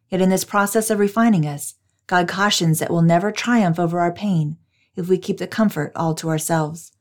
[0.08, 1.74] Yet in this process of refining us,
[2.06, 4.58] God cautions that we'll never triumph over our pain
[4.94, 6.92] if we keep the comfort all to ourselves.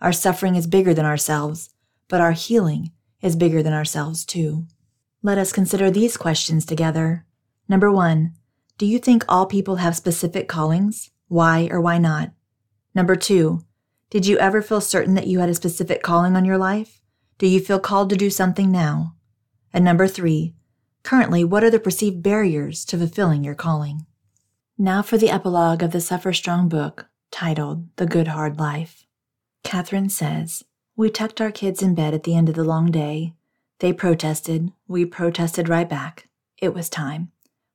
[0.00, 1.70] Our suffering is bigger than ourselves,
[2.08, 4.66] but our healing is bigger than ourselves too.
[5.22, 7.24] Let us consider these questions together.
[7.68, 8.34] Number one,
[8.78, 11.10] do you think all people have specific callings?
[11.28, 12.32] Why or why not?
[12.94, 13.62] Number two,
[14.10, 17.00] did you ever feel certain that you had a specific calling on your life?
[17.38, 19.14] Do you feel called to do something now?
[19.72, 20.54] And number three,
[21.02, 24.06] currently, what are the perceived barriers to fulfilling your calling?
[24.82, 29.06] Now for the epilogue of the Suffer Strong book titled The Good Hard Life.
[29.62, 30.64] Katherine says,
[30.96, 33.34] We tucked our kids in bed at the end of the long day.
[33.78, 34.72] They protested.
[34.88, 36.26] We protested right back.
[36.60, 37.30] It was time.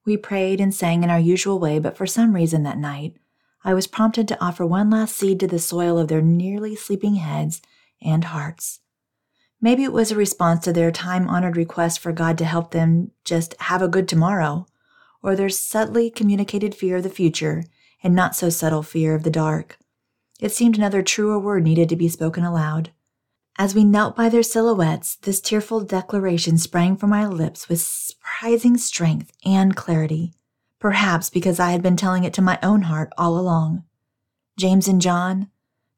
[0.06, 3.16] We prayed and sang in our usual way, but for some reason that night,
[3.64, 7.16] I was prompted to offer one last seed to the soil of their nearly sleeping
[7.16, 7.62] heads
[8.02, 8.82] and hearts.
[9.62, 13.12] Maybe it was a response to their time honored request for God to help them
[13.24, 14.68] just have a good tomorrow,
[15.28, 17.66] or their subtly communicated fear of the future
[18.02, 19.78] and not so subtle fear of the dark.
[20.40, 22.92] It seemed another truer word needed to be spoken aloud.
[23.60, 28.78] As we knelt by their silhouettes, this tearful declaration sprang from my lips with surprising
[28.78, 30.34] strength and clarity
[30.80, 33.84] perhaps because I had been telling it to my own heart all along.
[34.58, 35.50] James and John,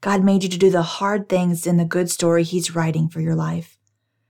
[0.02, 3.20] God made you to do the hard things in the good story He's writing for
[3.20, 3.78] your life.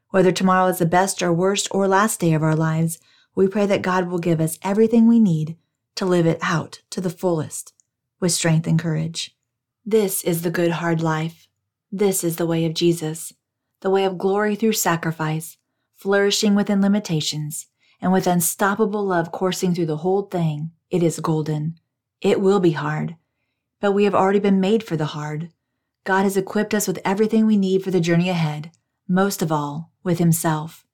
[0.10, 3.00] Whether tomorrow is the best or worst or last day of our lives,
[3.36, 5.58] we pray that God will give us everything we need
[5.96, 7.74] to live it out to the fullest
[8.20, 9.36] with strength and courage.
[9.86, 11.48] This is the good hard life.
[11.92, 13.34] This is the way of Jesus,
[13.82, 15.58] the way of glory through sacrifice,
[15.96, 17.68] flourishing within limitations,
[18.02, 21.80] and with unstoppable love coursing through the whole thing, it is golden.
[22.22, 23.16] It will be hard,
[23.80, 25.52] but we have already been made for the hard.
[26.04, 28.72] God has equipped us with everything we need for the journey ahead,
[29.08, 30.86] most of all, with Himself.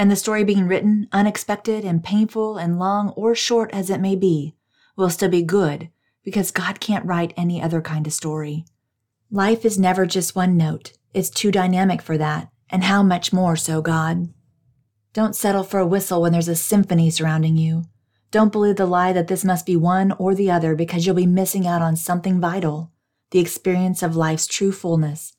[0.00, 4.16] And the story being written, unexpected and painful and long or short as it may
[4.16, 4.54] be,
[4.96, 5.90] will still be good
[6.24, 8.64] because God can't write any other kind of story.
[9.30, 13.56] Life is never just one note, it's too dynamic for that, and how much more
[13.56, 14.32] so God.
[15.12, 17.84] Don't settle for a whistle when there's a symphony surrounding you.
[18.30, 21.26] Don't believe the lie that this must be one or the other because you'll be
[21.26, 22.90] missing out on something vital
[23.32, 25.36] the experience of life's true fullness.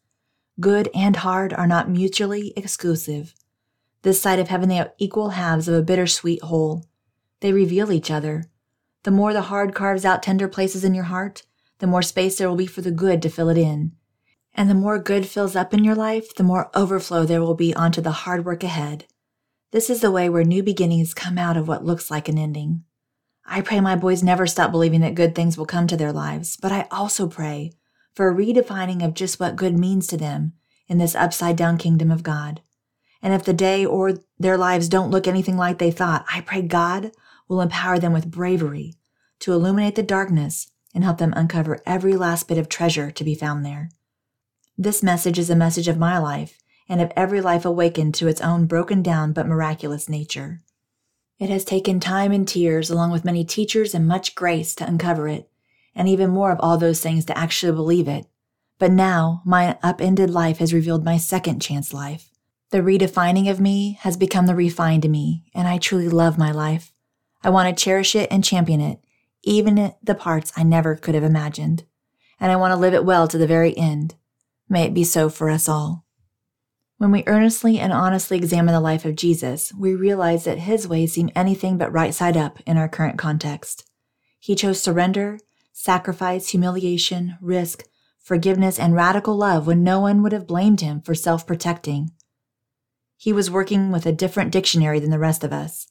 [0.59, 3.33] Good and hard are not mutually exclusive.
[4.03, 6.85] This side of heaven, they are equal halves of a bittersweet whole.
[7.41, 8.45] They reveal each other.
[9.03, 11.43] The more the hard carves out tender places in your heart,
[11.79, 13.93] the more space there will be for the good to fill it in.
[14.53, 17.73] And the more good fills up in your life, the more overflow there will be
[17.73, 19.05] onto the hard work ahead.
[19.71, 22.83] This is the way where new beginnings come out of what looks like an ending.
[23.45, 26.57] I pray my boys never stop believing that good things will come to their lives,
[26.61, 27.71] but I also pray
[28.13, 30.53] for a redefining of just what good means to them
[30.87, 32.61] in this upside down kingdom of God.
[33.21, 36.61] And if the day or their lives don't look anything like they thought, I pray
[36.61, 37.11] God
[37.47, 38.95] will empower them with bravery
[39.39, 43.35] to illuminate the darkness and help them uncover every last bit of treasure to be
[43.35, 43.89] found there.
[44.77, 46.57] This message is a message of my life
[46.89, 50.61] and of every life awakened to its own broken down but miraculous nature.
[51.39, 55.27] It has taken time and tears, along with many teachers and much grace, to uncover
[55.27, 55.49] it,
[55.95, 58.25] and even more of all those things to actually believe it.
[58.77, 62.30] But now, my upended life has revealed my second chance life.
[62.71, 66.93] The redefining of me has become the refined me, and I truly love my life.
[67.43, 68.99] I want to cherish it and champion it,
[69.43, 71.83] even the parts I never could have imagined.
[72.39, 74.15] And I want to live it well to the very end.
[74.69, 76.05] May it be so for us all.
[76.97, 81.13] When we earnestly and honestly examine the life of Jesus, we realize that his ways
[81.13, 83.89] seem anything but right side up in our current context.
[84.39, 85.39] He chose surrender,
[85.73, 87.83] sacrifice, humiliation, risk
[88.21, 92.11] forgiveness, and radical love when no one would have blamed him for self protecting.
[93.21, 95.85] He was working with a different dictionary than the rest of us.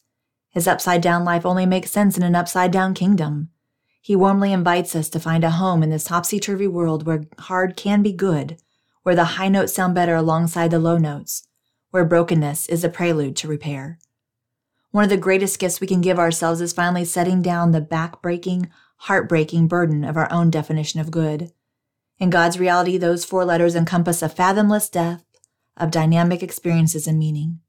[0.48, 3.50] His upside down life only makes sense in an upside down kingdom.
[4.02, 7.76] He warmly invites us to find a home in this topsy turvy world where hard
[7.76, 8.56] can be good,
[9.04, 11.46] where the high notes sound better alongside the low notes,
[11.92, 14.00] where brokenness is a prelude to repair.
[14.90, 18.68] One of the greatest gifts we can give ourselves is finally setting down the back-breaking,
[18.96, 21.52] heartbreaking burden of our own definition of good.
[22.18, 25.24] In God's reality, those four letters encompass a fathomless depth
[25.80, 27.60] of dynamic experiences and meaning.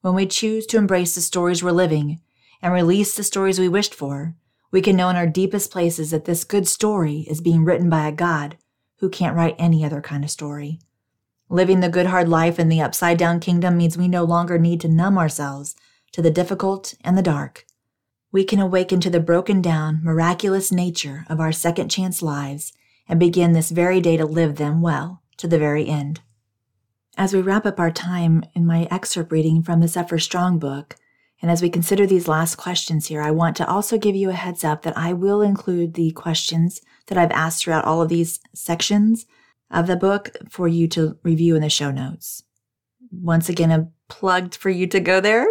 [0.00, 2.20] When we choose to embrace the stories we're living
[2.60, 4.34] and release the stories we wished for,
[4.70, 8.08] we can know in our deepest places that this good story is being written by
[8.08, 8.56] a God
[8.98, 10.80] who can't write any other kind of story.
[11.48, 14.80] Living the good hard life in the upside down kingdom means we no longer need
[14.80, 15.76] to numb ourselves
[16.10, 17.66] to the difficult and the dark.
[18.32, 22.72] We can awaken to the broken down, miraculous nature of our second chance lives
[23.08, 26.20] and begin this very day to live them well to the very end.
[27.16, 30.96] As we wrap up our time in my excerpt reading from the Suffer Strong book,
[31.40, 34.34] and as we consider these last questions here, I want to also give you a
[34.34, 38.40] heads up that I will include the questions that I've asked throughout all of these
[38.52, 39.26] sections
[39.70, 42.42] of the book for you to review in the show notes.
[43.12, 45.46] Once again, a plugged for you to go there.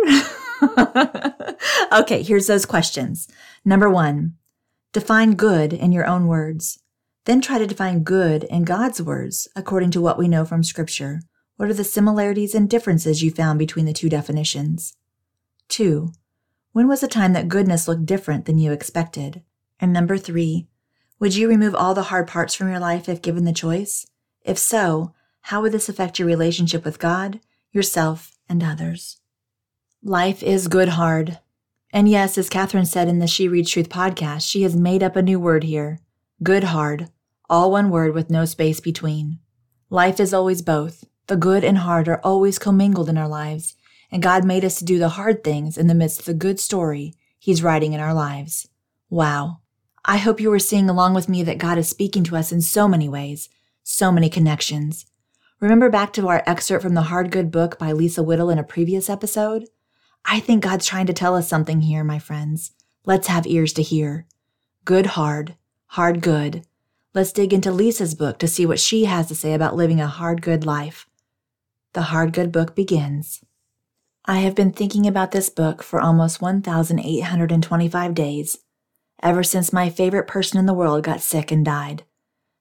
[1.94, 3.30] okay, here's those questions.
[3.64, 4.34] Number one,
[4.92, 6.80] define good in your own words.
[7.24, 11.22] Then try to define good in God's words according to what we know from Scripture.
[11.58, 14.96] What are the similarities and differences you found between the two definitions?
[15.68, 16.12] Two,
[16.72, 19.44] when was the time that goodness looked different than you expected?
[19.80, 20.68] And number three,
[21.20, 24.08] would you remove all the hard parts from your life if given the choice?
[24.42, 27.40] If so, how would this affect your relationship with God,
[27.72, 29.20] yourself, and others?
[30.02, 31.40] Life is good hard.
[31.92, 35.16] And yes, as Katherine said in the She Reads Truth podcast, she has made up
[35.16, 36.00] a new word here
[36.42, 37.10] good hard,
[37.50, 39.40] all one word with no space between.
[39.90, 41.06] Life is always both.
[41.28, 43.76] The good and hard are always commingled in our lives,
[44.12, 46.60] and God made us to do the hard things in the midst of the good
[46.60, 48.70] story He's writing in our lives.
[49.10, 49.60] Wow.
[50.06, 52.62] I hope you are seeing along with me that God is speaking to us in
[52.62, 53.50] so many ways,
[53.84, 55.06] so many connections.
[55.60, 58.64] Remember back to our excerpt from the Hard Good book by Lisa Whittle in a
[58.64, 59.66] previous episode?
[60.26, 62.72] I think God's trying to tell us something here, my friends.
[63.06, 64.26] Let's have ears to hear.
[64.84, 65.56] Good hard,
[65.88, 66.66] hard good.
[67.14, 70.08] Let's dig into Lisa's book to see what she has to say about living a
[70.08, 71.08] hard good life.
[71.94, 73.44] The Hard Good book begins.
[74.26, 78.58] I have been thinking about this book for almost 1,825 days,
[79.22, 82.04] ever since my favorite person in the world got sick and died.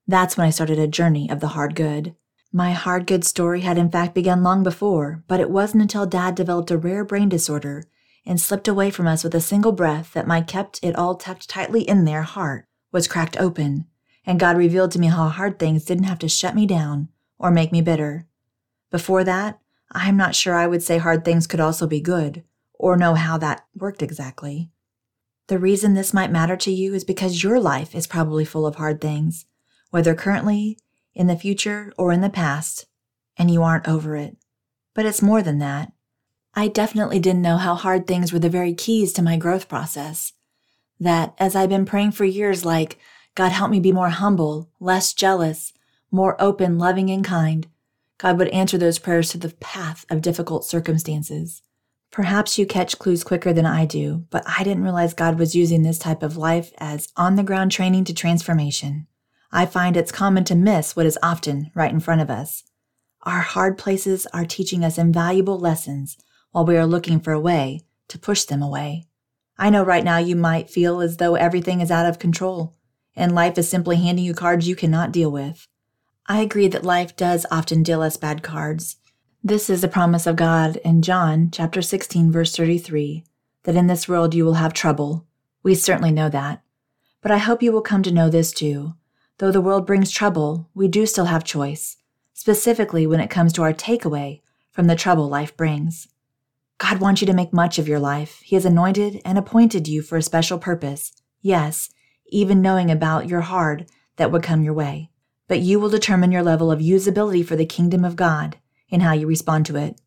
[0.07, 2.15] That's when I started a journey of the hard good.
[2.53, 6.35] My hard good story had in fact begun long before, but it wasn't until Dad
[6.35, 7.85] developed a rare brain disorder
[8.27, 11.49] and slipped away from us with a single breath that my kept it all tucked
[11.49, 13.87] tightly in there heart was cracked open,
[14.27, 17.09] and God revealed to me how hard things didn't have to shut me down
[17.39, 18.27] or make me bitter.
[18.93, 19.59] Before that,
[19.91, 23.39] I'm not sure I would say hard things could also be good, or know how
[23.39, 24.71] that worked exactly.
[25.49, 28.77] The reason this might matter to you is because your life is probably full of
[28.77, 29.47] hard things,
[29.91, 30.79] whether currently
[31.15, 32.87] in the future or in the past,
[33.37, 34.37] and you aren't over it.
[34.95, 35.93] But it's more than that.
[36.55, 40.35] I definitely didn't know how hard things were the very keys to my growth process.
[41.01, 42.99] That, as I've been praying for years, like,
[43.35, 45.73] God help me be more humble, less jealous,
[46.11, 47.67] more open, loving, and kind,
[48.23, 51.61] God would answer those prayers to the path of difficult circumstances.
[52.13, 55.83] Perhaps you catch clues quicker than I do, but I didn't realize God was using
[55.83, 59.09] this type of life as on the ground training to transformation.
[59.51, 62.63] I find it's common to miss what is often right in front of us.
[63.25, 66.17] Our hard places are teaching us invaluable lessons
[66.53, 69.09] while we are looking for a way to push them away.
[69.59, 72.77] I know right now you might feel as though everything is out of control
[73.17, 75.67] and life is simply handing you cards you cannot deal with.
[76.27, 78.97] I agree that life does often deal us bad cards.
[79.43, 83.25] This is the promise of God in John chapter 16 verse 33
[83.65, 85.27] that in this world you will have trouble.
[85.63, 86.63] We certainly know that.
[87.21, 88.95] But I hope you will come to know this too
[89.39, 91.97] Though the world brings trouble, we do still have choice,
[92.33, 96.07] specifically when it comes to our takeaway from the trouble life brings.
[96.79, 98.41] God wants you to make much of your life.
[98.45, 101.13] He has anointed and appointed you for a special purpose.
[101.41, 101.91] Yes,
[102.29, 105.11] even knowing about your hard that would come your way.
[105.53, 108.57] But you will determine your level of usability for the kingdom of God
[108.89, 110.01] in how you respond to it.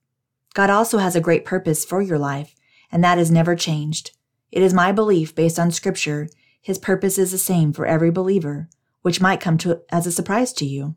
[0.56, 2.56] God also has a great purpose for your life,
[2.92, 4.10] and that has never changed.
[4.52, 6.30] It is my belief, based on scripture,
[6.60, 8.70] his purpose is the same for every believer,
[9.04, 10.96] which might come to as a surprise to you.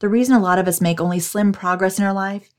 [0.00, 2.50] The reason a lot of us make only slim progress in our life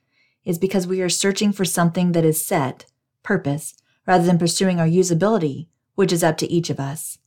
[0.45, 2.85] is because we are searching for something that is set,
[3.21, 3.75] purpose,
[4.07, 7.17] rather than pursuing our usability, which is up to each of us.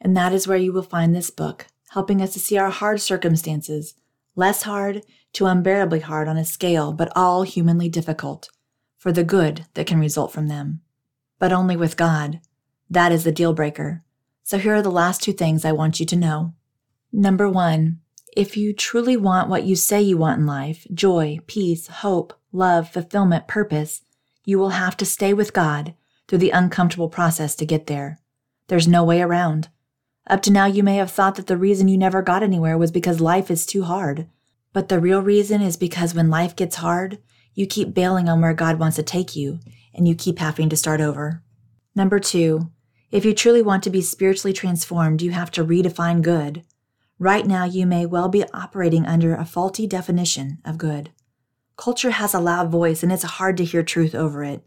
[0.00, 1.66] And that is where you will find this book,
[1.96, 3.94] helping us to see our hard circumstances,
[4.34, 8.50] less hard to unbearably hard on a scale, but all humanly difficult,
[8.98, 10.82] for the good that can result from them.
[11.38, 12.42] But only with God.
[12.90, 14.04] That is the deal breaker.
[14.42, 16.52] So here are the last two things I want you to know.
[17.14, 18.00] Number one,
[18.36, 22.90] if you truly want what you say you want in life joy, peace, hope, love,
[22.90, 24.02] fulfillment, purpose
[24.44, 25.94] you will have to stay with God
[26.28, 28.18] through the uncomfortable process to get there.
[28.66, 29.70] There's no way around.
[30.28, 32.90] Up to now, you may have thought that the reason you never got anywhere was
[32.90, 34.28] because life is too hard.
[34.72, 37.18] But the real reason is because when life gets hard,
[37.54, 39.60] you keep bailing on where God wants to take you,
[39.94, 41.42] and you keep having to start over.
[41.94, 42.70] Number two,
[43.10, 46.64] if you truly want to be spiritually transformed, you have to redefine good.
[47.18, 51.10] Right now, you may well be operating under a faulty definition of good.
[51.76, 54.66] Culture has a loud voice and it's hard to hear truth over it.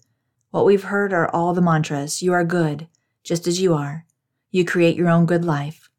[0.52, 2.88] What we've heard are all the mantras you are good,
[3.24, 4.06] just as you are.
[4.52, 5.90] You create your own good life.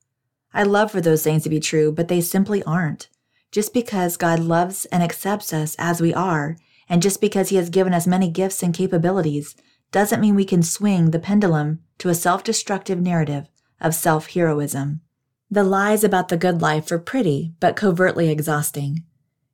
[0.53, 3.09] I love for those things to be true, but they simply aren't.
[3.53, 6.57] Just because God loves and accepts us as we are,
[6.89, 9.55] and just because He has given us many gifts and capabilities,
[9.93, 13.49] doesn't mean we can swing the pendulum to a self destructive narrative
[13.81, 15.01] of self heroism.
[15.49, 19.05] The lies about the good life are pretty, but covertly exhausting.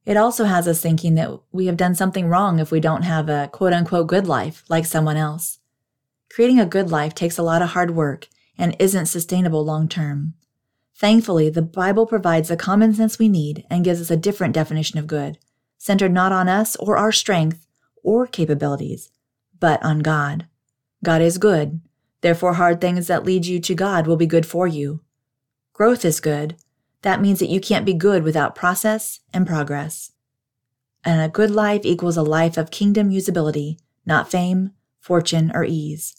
[0.07, 3.29] It also has us thinking that we have done something wrong if we don't have
[3.29, 5.59] a quote unquote good life like someone else.
[6.31, 8.29] Creating a good life takes a lot of hard work
[8.59, 10.35] and isn't sustainable long term.
[10.95, 14.99] Thankfully, the Bible provides the common sense we need and gives us a different definition
[14.99, 15.39] of good,
[15.77, 17.67] centered not on us or our strength
[18.03, 19.11] or capabilities,
[19.61, 20.47] but on God.
[21.05, 21.81] God is good.
[22.23, 25.03] Therefore, hard things that lead you to God will be good for you.
[25.75, 26.57] Growth is good.
[27.03, 30.13] That means that you can't be good without process and progress.
[31.05, 36.17] And a good life equals a life of kingdom usability, not fame, fortune, or ease.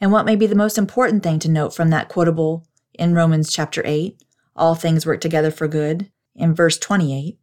[0.00, 3.52] And what may be the most important thing to note from that quotable in Romans
[3.52, 4.22] chapter 8,
[4.54, 7.38] all things work together for good, in verse 28,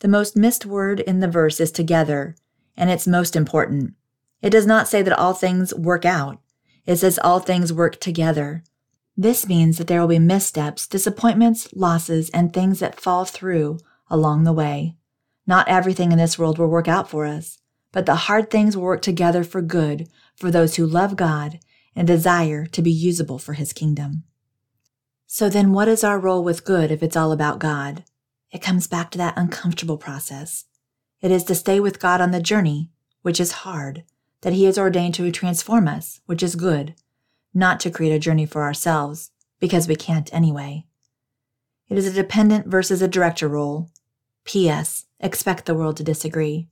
[0.00, 2.34] the most missed word in the verse is together,
[2.76, 3.94] and it's most important.
[4.40, 6.40] It does not say that all things work out.
[6.86, 8.64] It says all things work together.
[9.16, 13.78] This means that there will be missteps, disappointments, losses, and things that fall through
[14.08, 14.96] along the way.
[15.46, 17.58] Not everything in this world will work out for us,
[17.92, 21.60] but the hard things will work together for good for those who love God
[21.94, 24.24] and desire to be usable for His kingdom.
[25.26, 28.04] So then, what is our role with good if it's all about God?
[28.50, 30.66] It comes back to that uncomfortable process.
[31.20, 32.90] It is to stay with God on the journey,
[33.22, 34.04] which is hard,
[34.42, 36.94] that He has ordained to transform us, which is good,
[37.54, 40.84] not to create a journey for ourselves, because we can't anyway.
[41.88, 43.90] It is a dependent versus a director role.
[44.44, 45.06] P.S.
[45.20, 46.68] Expect the world to disagree.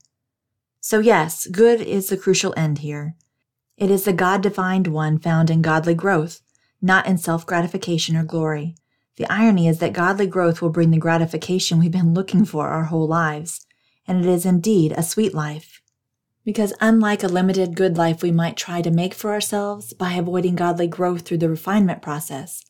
[0.81, 3.15] So, yes, good is the crucial end here.
[3.81, 6.43] It is the God defined one found in godly growth,
[6.83, 8.75] not in self gratification or glory.
[9.17, 12.85] The irony is that godly growth will bring the gratification we've been looking for our
[12.85, 13.67] whole lives,
[14.07, 15.81] and it is indeed a sweet life.
[16.45, 20.57] Because unlike a limited good life we might try to make for ourselves by avoiding
[20.57, 22.63] godly growth through the refinement process,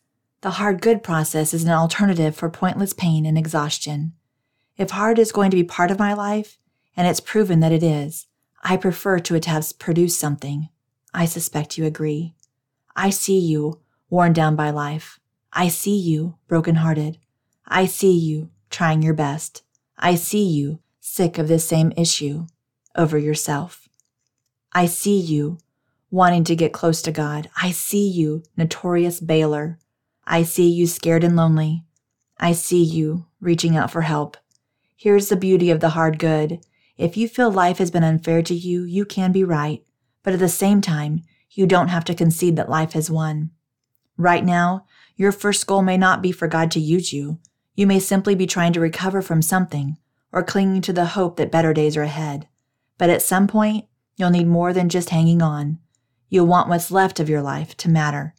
[0.42, 4.12] the hard good process is an alternative for pointless pain and exhaustion.
[4.76, 6.56] If hard is going to be part of my life,
[6.96, 8.28] and it's proven that it is,
[8.62, 10.68] I prefer to it have produced something.
[11.12, 12.34] I suspect you agree.
[12.94, 15.18] I see you, worn down by life.
[15.52, 17.18] I see you, broken-hearted.
[17.66, 19.62] I see you, trying your best.
[19.98, 22.46] I see you, sick of this same issue
[22.96, 23.88] over yourself.
[24.72, 25.58] I see you,
[26.10, 27.50] wanting to get close to God.
[27.60, 29.78] I see you, notorious bailer.
[30.26, 31.84] I see you, scared and lonely.
[32.38, 34.36] I see you, reaching out for help.
[34.96, 36.64] Here's the beauty of the hard good.
[36.96, 39.82] If you feel life has been unfair to you, you can be right.
[40.22, 43.50] But at the same time, you don't have to concede that life has won.
[44.16, 47.38] Right now, your first goal may not be for God to use you.
[47.74, 49.96] You may simply be trying to recover from something
[50.32, 52.46] or clinging to the hope that better days are ahead.
[52.98, 55.78] But at some point, you'll need more than just hanging on.
[56.28, 58.34] You'll want what's left of your life to matter.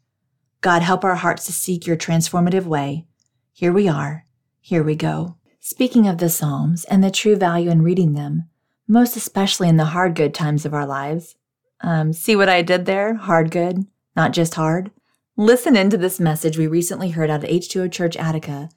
[0.61, 3.07] God, help our hearts to seek your transformative way.
[3.51, 4.25] Here we are.
[4.59, 5.37] Here we go.
[5.59, 8.47] Speaking of the Psalms and the true value in reading them,
[8.87, 11.35] most especially in the hard good times of our lives.
[11.83, 13.15] Um, see what I did there?
[13.15, 14.91] Hard good, not just hard.
[15.37, 18.69] Listen into this message we recently heard out of H2O Church Attica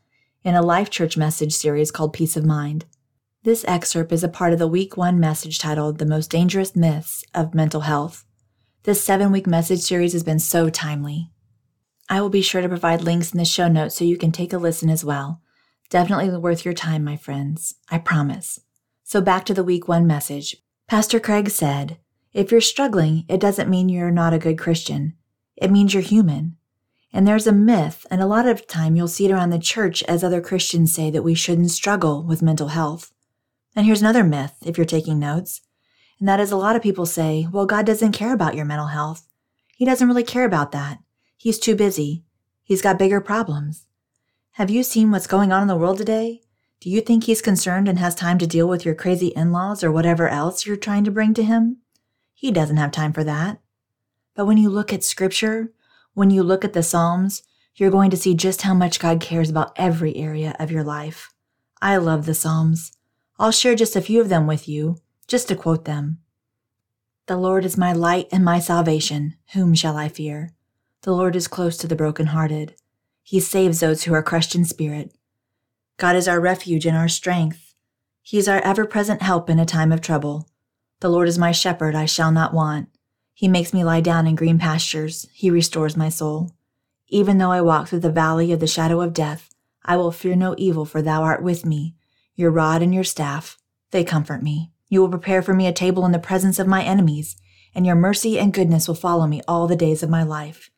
[0.42, 2.84] in a Life Church message series called Peace of Mind.
[3.42, 7.24] This excerpt is a part of the week one message titled The Most Dangerous Myths
[7.34, 8.24] of Mental Health.
[8.84, 11.30] This seven week message series has been so timely.
[12.08, 14.52] I will be sure to provide links in the show notes so you can take
[14.52, 15.42] a listen as well.
[15.90, 17.74] Definitely worth your time, my friends.
[17.90, 18.60] I promise.
[19.02, 20.56] So back to the week one message.
[20.88, 21.98] Pastor Craig said,
[22.34, 25.14] If you're struggling, it doesn't mean you're not a good Christian.
[25.54, 26.56] It means you're human.
[27.12, 30.02] And there's a myth, and a lot of time you'll see it around the church
[30.02, 33.12] as other Christians say that we shouldn't struggle with mental health.
[33.76, 35.60] And here's another myth, if you're taking notes,
[36.18, 38.88] and that is a lot of people say, well, God doesn't care about your mental
[38.88, 39.28] health.
[39.76, 40.98] He doesn't really care about that.
[41.36, 42.24] He's too busy.
[42.64, 43.86] He's got bigger problems.
[44.52, 46.40] Have you seen what's going on in the world today?
[46.80, 49.84] Do you think he's concerned and has time to deal with your crazy in laws
[49.84, 51.78] or whatever else you're trying to bring to him?
[52.34, 53.60] He doesn't have time for that.
[54.34, 55.72] But when you look at scripture,
[56.12, 57.42] when you look at the Psalms,
[57.76, 61.32] you're going to see just how much God cares about every area of your life.
[61.80, 62.92] I love the Psalms.
[63.38, 66.18] I'll share just a few of them with you, just to quote them.
[67.26, 69.36] The Lord is my light and my salvation.
[69.54, 70.52] Whom shall I fear?
[71.02, 72.74] The Lord is close to the brokenhearted.
[73.22, 75.14] He saves those who are crushed in spirit.
[75.96, 77.74] God is our refuge and our strength.
[78.22, 80.48] He is our ever present help in a time of trouble.
[81.04, 82.88] The Lord is my shepherd, I shall not want.
[83.34, 85.28] He makes me lie down in green pastures.
[85.34, 86.52] He restores my soul.
[87.08, 90.34] Even though I walk through the valley of the shadow of death, I will fear
[90.34, 91.94] no evil, for thou art with me.
[92.36, 93.58] Your rod and your staff,
[93.90, 94.72] they comfort me.
[94.88, 97.36] You will prepare for me a table in the presence of my enemies,
[97.74, 100.70] and your mercy and goodness will follow me all the days of my life.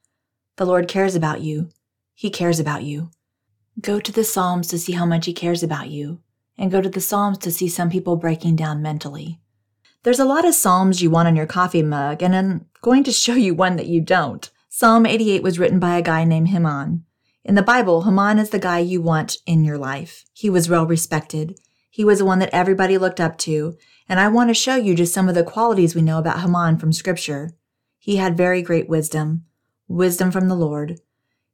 [0.57, 1.69] The Lord cares about you.
[2.15, 3.11] He cares about you.
[3.81, 6.19] Go to the Psalms to see how much He cares about you,
[6.59, 9.39] and go to the Psalms to see some people breaking down mentally.
[10.07, 13.11] There's a lot of Psalms you want on your coffee mug, and I'm going to
[13.11, 14.49] show you one that you don't.
[14.69, 17.05] Psalm 88 was written by a guy named Heman.
[17.45, 20.25] In the Bible, Heman is the guy you want in your life.
[20.33, 21.59] He was well respected.
[21.91, 23.77] He was the one that everybody looked up to,
[24.09, 26.79] and I want to show you just some of the qualities we know about Heman
[26.79, 27.57] from Scripture.
[27.99, 29.45] He had very great wisdom,
[29.89, 31.01] wisdom from the Lord.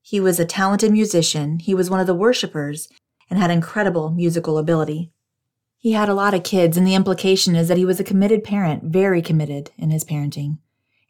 [0.03, 2.91] He was a talented musician, he was one of the worshippers,
[3.31, 5.11] and had incredible musical ability.
[5.83, 8.45] He had a lot of kids, and the implication is that he was a committed
[8.45, 10.59] parent, very committed in his parenting.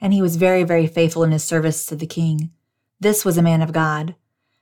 [0.01, 2.49] And he was very, very faithful in his service to the king.
[2.99, 4.15] This was a man of God.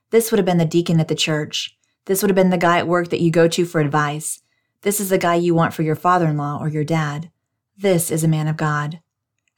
[0.09, 1.77] This would have been the deacon at the church.
[2.07, 4.41] This would have been the guy at work that you go to for advice.
[4.81, 7.31] This is the guy you want for your father in law or your dad.
[7.77, 8.99] This is a man of God.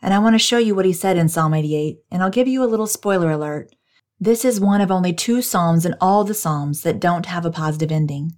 [0.04, 2.48] And I want to show you what he said in Psalm 88, and I'll give
[2.48, 3.76] you a little spoiler alert.
[4.20, 7.50] This is one of only two Psalms in all the Psalms that don't have a
[7.50, 8.34] positive ending.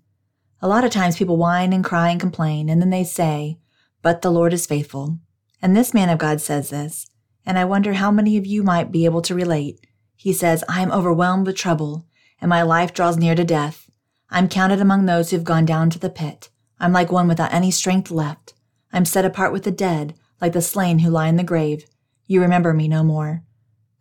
[0.65, 3.59] A lot of times people whine and cry and complain, and then they say,
[4.01, 5.19] But the Lord is faithful.
[5.61, 7.05] And this man of God says this,
[7.45, 9.79] and I wonder how many of you might be able to relate.
[10.15, 12.07] He says, I am overwhelmed with trouble,
[12.41, 13.91] and my life draws near to death.
[14.31, 16.49] I'm counted among those who have gone down to the pit.
[16.79, 18.55] I'm like one without any strength left.
[18.91, 21.85] I'm set apart with the dead, like the slain who lie in the grave.
[22.25, 23.43] You remember me no more.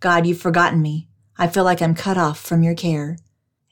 [0.01, 1.11] God, you've forgotten me.
[1.37, 3.19] I feel like I'm cut off from your care.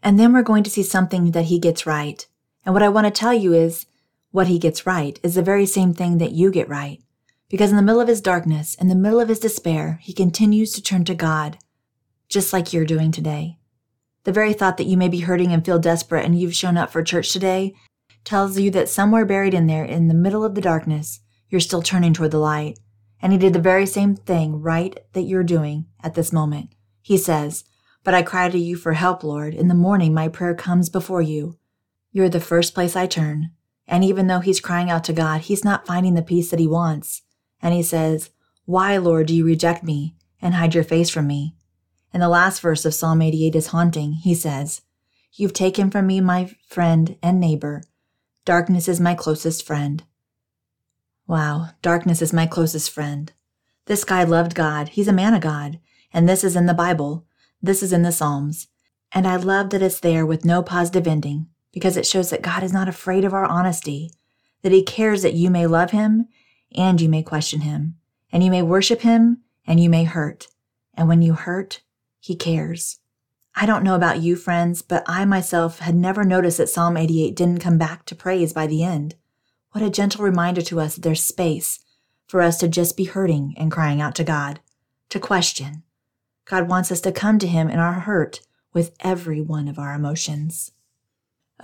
[0.02, 2.26] And then we're going to see something that he gets right.
[2.64, 3.86] And what I want to tell you is
[4.30, 7.00] what he gets right is the very same thing that you get right.
[7.48, 10.72] Because in the middle of his darkness, in the middle of his despair, he continues
[10.72, 11.58] to turn to God,
[12.28, 13.58] just like you're doing today.
[14.24, 16.90] The very thought that you may be hurting and feel desperate and you've shown up
[16.90, 17.74] for church today
[18.24, 21.82] tells you that somewhere buried in there, in the middle of the darkness, you're still
[21.82, 22.78] turning toward the light.
[23.20, 26.74] And he did the very same thing right that you're doing at this moment.
[27.02, 27.64] He says,
[28.04, 29.54] But I cry to you for help, Lord.
[29.54, 31.58] In the morning, my prayer comes before you.
[32.12, 33.50] You're the first place I turn.
[33.86, 36.66] And even though he's crying out to God, he's not finding the peace that he
[36.66, 37.22] wants.
[37.60, 38.30] And he says,
[38.66, 41.56] Why, Lord, do you reject me and hide your face from me?
[42.12, 44.12] And the last verse of Psalm 88 is haunting.
[44.12, 44.82] He says,
[45.32, 47.82] You've taken from me my friend and neighbor.
[48.44, 50.02] Darkness is my closest friend.
[51.26, 53.32] Wow, darkness is my closest friend.
[53.86, 54.90] This guy loved God.
[54.90, 55.80] He's a man of God.
[56.12, 57.24] And this is in the Bible.
[57.62, 58.68] This is in the Psalms.
[59.12, 62.62] And I love that it's there with no positive ending because it shows that God
[62.62, 64.10] is not afraid of our honesty,
[64.62, 66.28] that He cares that you may love Him
[66.74, 67.96] and you may question Him,
[68.30, 70.48] and you may worship Him and you may hurt.
[70.94, 71.82] And when you hurt,
[72.20, 72.98] He cares.
[73.54, 77.36] I don't know about you, friends, but I myself had never noticed that Psalm 88
[77.36, 79.14] didn't come back to praise by the end.
[79.72, 81.78] What a gentle reminder to us that there's space
[82.26, 84.60] for us to just be hurting and crying out to God,
[85.10, 85.82] to question.
[86.44, 88.40] God wants us to come to Him in our hurt
[88.72, 90.72] with every one of our emotions.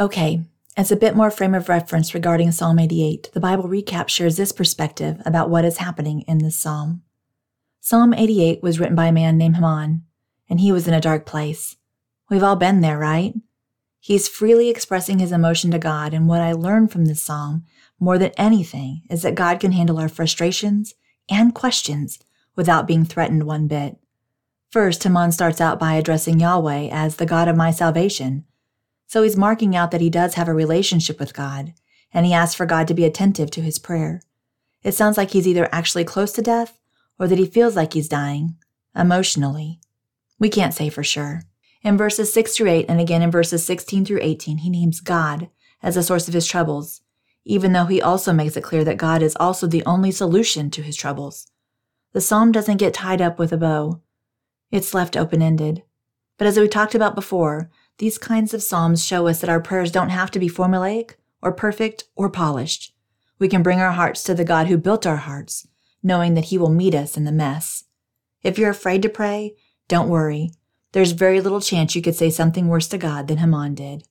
[0.01, 0.45] Okay,
[0.77, 5.21] as a bit more frame of reference regarding Psalm 88, the Bible recaptures this perspective
[5.27, 7.03] about what is happening in this psalm.
[7.81, 10.05] Psalm 88 was written by a man named Heman,
[10.49, 11.79] and he was in a dark place.
[12.31, 13.35] We've all been there, right?
[13.99, 17.65] He's freely expressing his emotion to God, and what I learned from this psalm,
[17.99, 20.95] more than anything, is that God can handle our frustrations
[21.29, 22.21] and questions
[22.55, 23.97] without being threatened one bit.
[24.71, 28.45] First, Heman starts out by addressing Yahweh as the God of my salvation,
[29.09, 31.73] so he's marking out that he does have a relationship with God,
[32.13, 34.23] and he asks for God to be attentive to his prayer.
[34.85, 36.79] It sounds like he's either actually close to death
[37.19, 38.57] or that he feels like he's dying,
[38.95, 39.81] emotionally.
[40.39, 41.43] We can't say for sure.
[41.83, 45.49] In verses 6 through 8, and again in verses 16 through 18, he names God
[45.83, 47.01] as the source of his troubles,
[47.45, 50.83] even though he also makes it clear that God is also the only solution to
[50.83, 51.51] his troubles.
[52.13, 54.03] The psalm doesn't get tied up with a bow,
[54.71, 55.83] it's left open ended.
[56.37, 59.91] But as we talked about before, these kinds of psalms show us that our prayers
[59.91, 62.95] don't have to be formulaic or perfect or polished.
[63.39, 65.69] We can bring our hearts to the God who built our hearts,
[66.03, 67.85] knowing that he will meet us in the mess.
[68.43, 69.55] If you're afraid to pray,
[69.89, 70.53] don't worry.
[70.93, 74.05] There's very little chance you could say something worse to God than Heman did.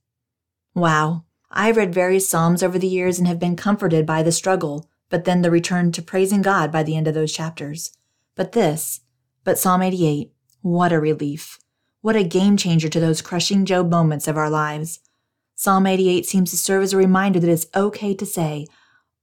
[0.76, 4.90] Wow, I've read various Psalms over the years and have been comforted by the struggle,
[5.10, 7.98] but then the return to praising God by the end of those chapters.
[8.36, 9.02] But this,
[9.44, 10.32] but Psalm 88,
[10.62, 11.60] what a relief.
[12.02, 15.00] What a game changer to those crushing Job moments of our lives.
[15.56, 18.68] Psalm 88 seems to serve as a reminder that it's okay to say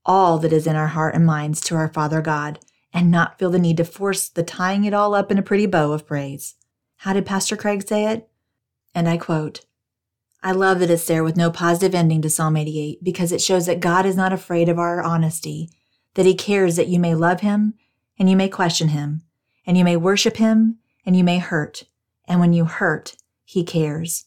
[0.05, 2.59] all that is in our heart and minds to our Father God
[2.93, 5.67] and not feel the need to force the tying it all up in a pretty
[5.67, 6.57] bow of praise.
[6.99, 8.29] How did Pastor Craig say it?
[8.95, 9.65] And I quote,
[10.43, 13.67] I love that it's there with no positive ending to Psalm 88 because it shows
[13.67, 15.71] that God is not afraid of our honesty,
[16.15, 17.75] that He cares that you may love Him
[18.19, 19.23] and you may question Him,
[19.67, 21.85] and you may worship Him and you may hurt.
[22.27, 24.27] And when you hurt, He cares.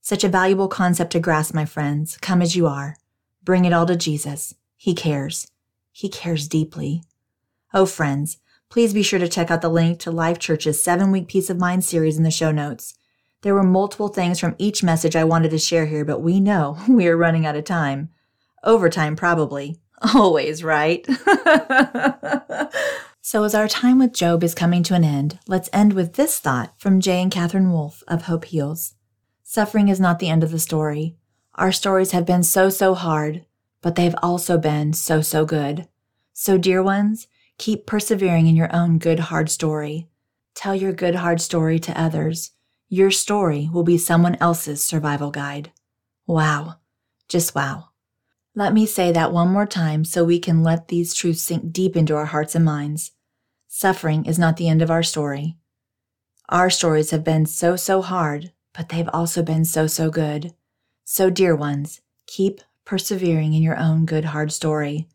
[0.00, 2.16] Such a valuable concept to grasp, my friends.
[2.18, 2.96] Come as you are.
[3.42, 4.54] Bring it all to Jesus.
[4.76, 5.48] He cares.
[5.92, 7.02] He cares deeply.
[7.74, 8.38] Oh, friends,
[8.70, 11.58] please be sure to check out the link to Life Church's seven week Peace of
[11.58, 12.94] Mind series in the show notes.
[13.42, 16.78] There were multiple things from each message I wanted to share here, but we know
[16.88, 18.10] we are running out of time.
[18.64, 19.76] Overtime, probably.
[20.14, 21.06] Always, right?
[23.30, 26.40] so, as our time with Job is coming to an end, let's end with this
[26.40, 28.94] thought from Jay and Katherine Wolfe of Hope Heals.
[29.42, 31.14] Suffering is not the end of the story.
[31.54, 33.44] Our stories have been so, so hard,
[33.82, 35.86] but they've also been so, so good.
[36.32, 37.26] So, dear ones,
[37.58, 40.08] keep persevering in your own good, hard story.
[40.54, 42.52] Tell your good, hard story to others.
[42.88, 45.70] Your story will be someone else's survival guide.
[46.26, 46.76] Wow.
[47.28, 47.90] Just wow.
[48.54, 51.94] Let me say that one more time so we can let these truths sink deep
[51.94, 53.12] into our hearts and minds.
[53.68, 55.56] Suffering is not the end of our story.
[56.48, 60.54] Our stories have been so, so hard, but they've also been so, so good.
[61.04, 65.06] So, dear ones, keep persevering in your own good, hard story.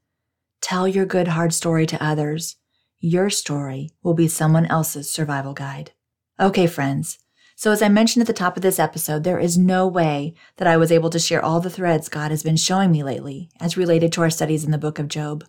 [0.62, 2.58] Tell your good, hard story to others.
[3.00, 5.92] Your story will be someone else's survival guide.
[6.40, 7.20] Okay, friends,
[7.56, 10.68] so, as I mentioned at the top of this episode, there is no way that
[10.68, 13.78] I was able to share all the threads God has been showing me lately as
[13.78, 15.46] related to our studies in the book of Job.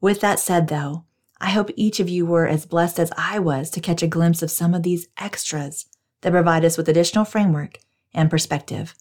[0.00, 1.04] With that said, though,
[1.40, 4.42] I hope each of you were as blessed as I was to catch a glimpse
[4.42, 5.86] of some of these extras
[6.22, 7.78] that provide us with additional framework
[8.14, 8.94] and perspective.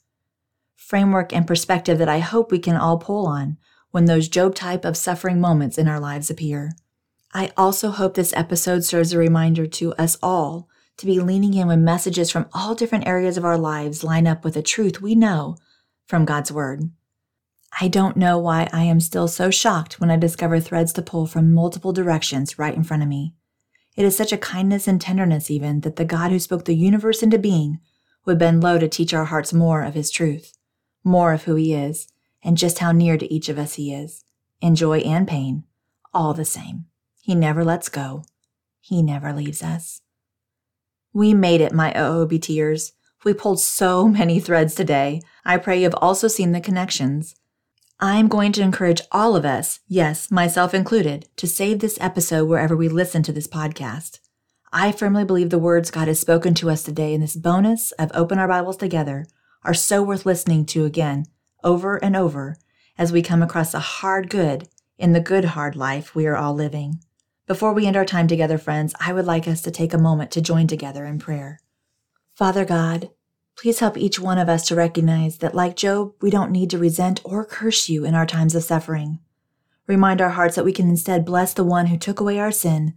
[0.76, 3.58] Framework and perspective that I hope we can all pull on
[3.92, 6.74] when those Job type of suffering moments in our lives appear.
[7.34, 11.68] I also hope this episode serves a reminder to us all to be leaning in
[11.68, 15.16] when messages from all different areas of our lives line up with a truth we
[15.16, 15.58] know
[16.08, 16.90] from God's Word.
[17.82, 21.28] I don't know why I am still so shocked when I discover threads to pull
[21.28, 23.34] from multiple directions right in front of me.
[23.98, 27.22] It is such a kindness and tenderness, even, that the God who spoke the universe
[27.22, 27.80] into being
[28.26, 30.58] would bend low to teach our hearts more of His truth,
[31.04, 32.08] more of who He is,
[32.42, 34.24] and just how near to each of us He is,
[34.62, 35.66] in joy and pain,
[36.14, 36.86] all the same.
[37.22, 38.24] He never lets go.
[38.80, 40.02] He never leaves us.
[41.12, 42.94] We made it, my OOBTers.
[43.26, 45.22] We pulled so many threads today.
[45.44, 47.36] I pray you've also seen the connections.
[48.00, 52.76] I'm going to encourage all of us, yes, myself included, to save this episode wherever
[52.76, 54.20] we listen to this podcast.
[54.74, 58.12] I firmly believe the words God has spoken to us today in this bonus of
[58.14, 59.28] Open Our Bibles Together
[59.64, 61.28] are so worth listening to again,
[61.64, 62.58] over and over,
[62.98, 64.68] as we come across the hard good
[64.98, 67.00] in the good hard life we are all living.
[67.48, 70.32] Before we end our time together, friends, I would like us to take a moment
[70.32, 71.62] to join together in prayer.
[72.34, 73.10] Father God,
[73.58, 76.78] please help each one of us to recognize that, like Job, we don't need to
[76.78, 79.20] resent or curse you in our times of suffering.
[79.88, 82.96] Remind our hearts that we can instead bless the one who took away our sin,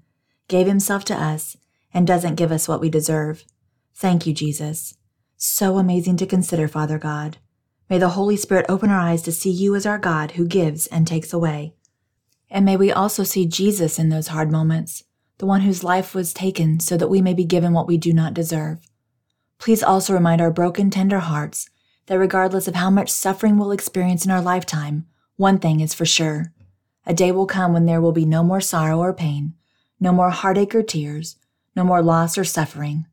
[0.48, 1.56] gave himself to us,
[1.93, 3.44] and doesn't give us what we deserve.
[3.94, 4.94] Thank you, Jesus.
[5.36, 7.39] So amazing to consider, Father God.
[7.89, 10.86] May the Holy Spirit open our eyes to see you as our God who gives
[10.89, 11.74] and takes away.
[12.51, 15.05] And may we also see Jesus in those hard moments,
[15.39, 18.12] the one whose life was taken so that we may be given what we do
[18.12, 18.80] not deserve.
[19.59, 21.68] Please also remind our broken, tender hearts
[22.06, 25.06] that regardless of how much suffering we'll experience in our lifetime,
[25.36, 26.52] one thing is for sure.
[27.06, 29.55] A day will come when there will be no more sorrow or pain,
[30.01, 31.36] no more heartache or tears,
[31.74, 33.06] no more loss or suffering.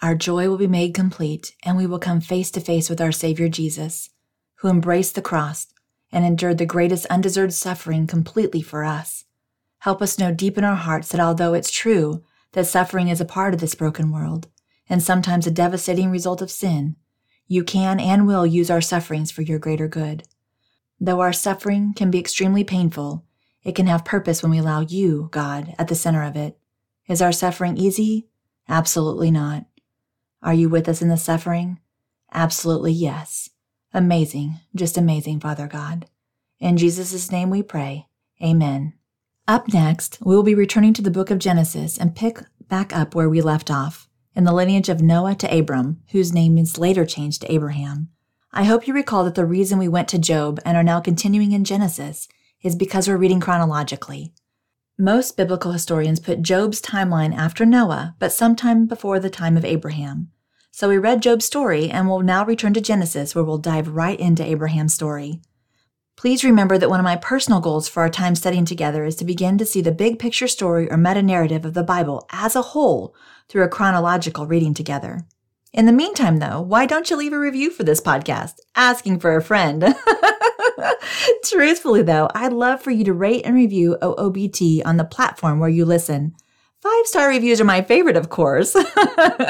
[0.00, 3.12] Our joy will be made complete, and we will come face to face with our
[3.12, 4.10] Savior Jesus,
[4.56, 5.68] who embraced the cross
[6.10, 9.24] and endured the greatest undeserved suffering completely for us.
[9.78, 12.22] Help us know deep in our hearts that although it's true
[12.52, 14.48] that suffering is a part of this broken world,
[14.92, 16.96] and sometimes a devastating result of sin,
[17.48, 20.22] you can and will use our sufferings for your greater good.
[21.00, 23.24] Though our suffering can be extremely painful,
[23.64, 26.58] it can have purpose when we allow you, God, at the center of it.
[27.08, 28.28] Is our suffering easy?
[28.68, 29.64] Absolutely not.
[30.42, 31.80] Are you with us in the suffering?
[32.30, 33.48] Absolutely yes.
[33.94, 36.04] Amazing, just amazing, Father God.
[36.60, 38.08] In Jesus' name we pray.
[38.42, 38.92] Amen.
[39.48, 43.14] Up next, we will be returning to the book of Genesis and pick back up
[43.14, 47.04] where we left off, in the lineage of Noah to Abram, whose name is later
[47.04, 48.08] changed to Abraham.
[48.52, 51.52] I hope you recall that the reason we went to Job and are now continuing
[51.52, 52.28] in Genesis
[52.62, 54.32] is because we're reading chronologically.
[54.98, 60.30] Most biblical historians put Job's timeline after Noah, but sometime before the time of Abraham.
[60.70, 64.18] So we read Job's story and will now return to Genesis, where we'll dive right
[64.18, 65.40] into Abraham's story.
[66.22, 69.24] Please remember that one of my personal goals for our time studying together is to
[69.24, 72.62] begin to see the big picture story or meta narrative of the Bible as a
[72.62, 73.12] whole
[73.48, 75.26] through a chronological reading together.
[75.72, 78.60] In the meantime, though, why don't you leave a review for this podcast?
[78.76, 79.96] Asking for a friend.
[81.44, 85.68] Truthfully, though, I'd love for you to rate and review OOBT on the platform where
[85.68, 86.36] you listen.
[86.82, 88.72] Five star reviews are my favorite, of course.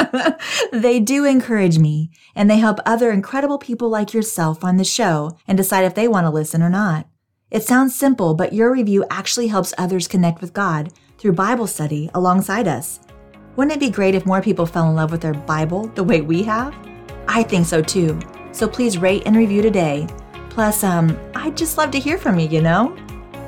[0.73, 5.39] they do encourage me, and they help other incredible people like yourself find the show
[5.49, 7.07] and decide if they want to listen or not.
[7.51, 12.11] It sounds simple, but your review actually helps others connect with God through Bible study
[12.13, 13.01] alongside us.
[13.57, 16.21] Wouldn't it be great if more people fell in love with their Bible the way
[16.21, 16.75] we have?
[17.29, 18.21] I think so too.
[18.53, 20.07] So please rate and review today.
[20.51, 22.95] Plus, um, I'd just love to hear from you, you know?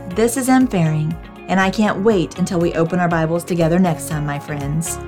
[0.08, 0.66] This is M.
[0.66, 1.14] Faring,
[1.48, 4.98] and I can't wait until we open our Bibles together next time, my friends.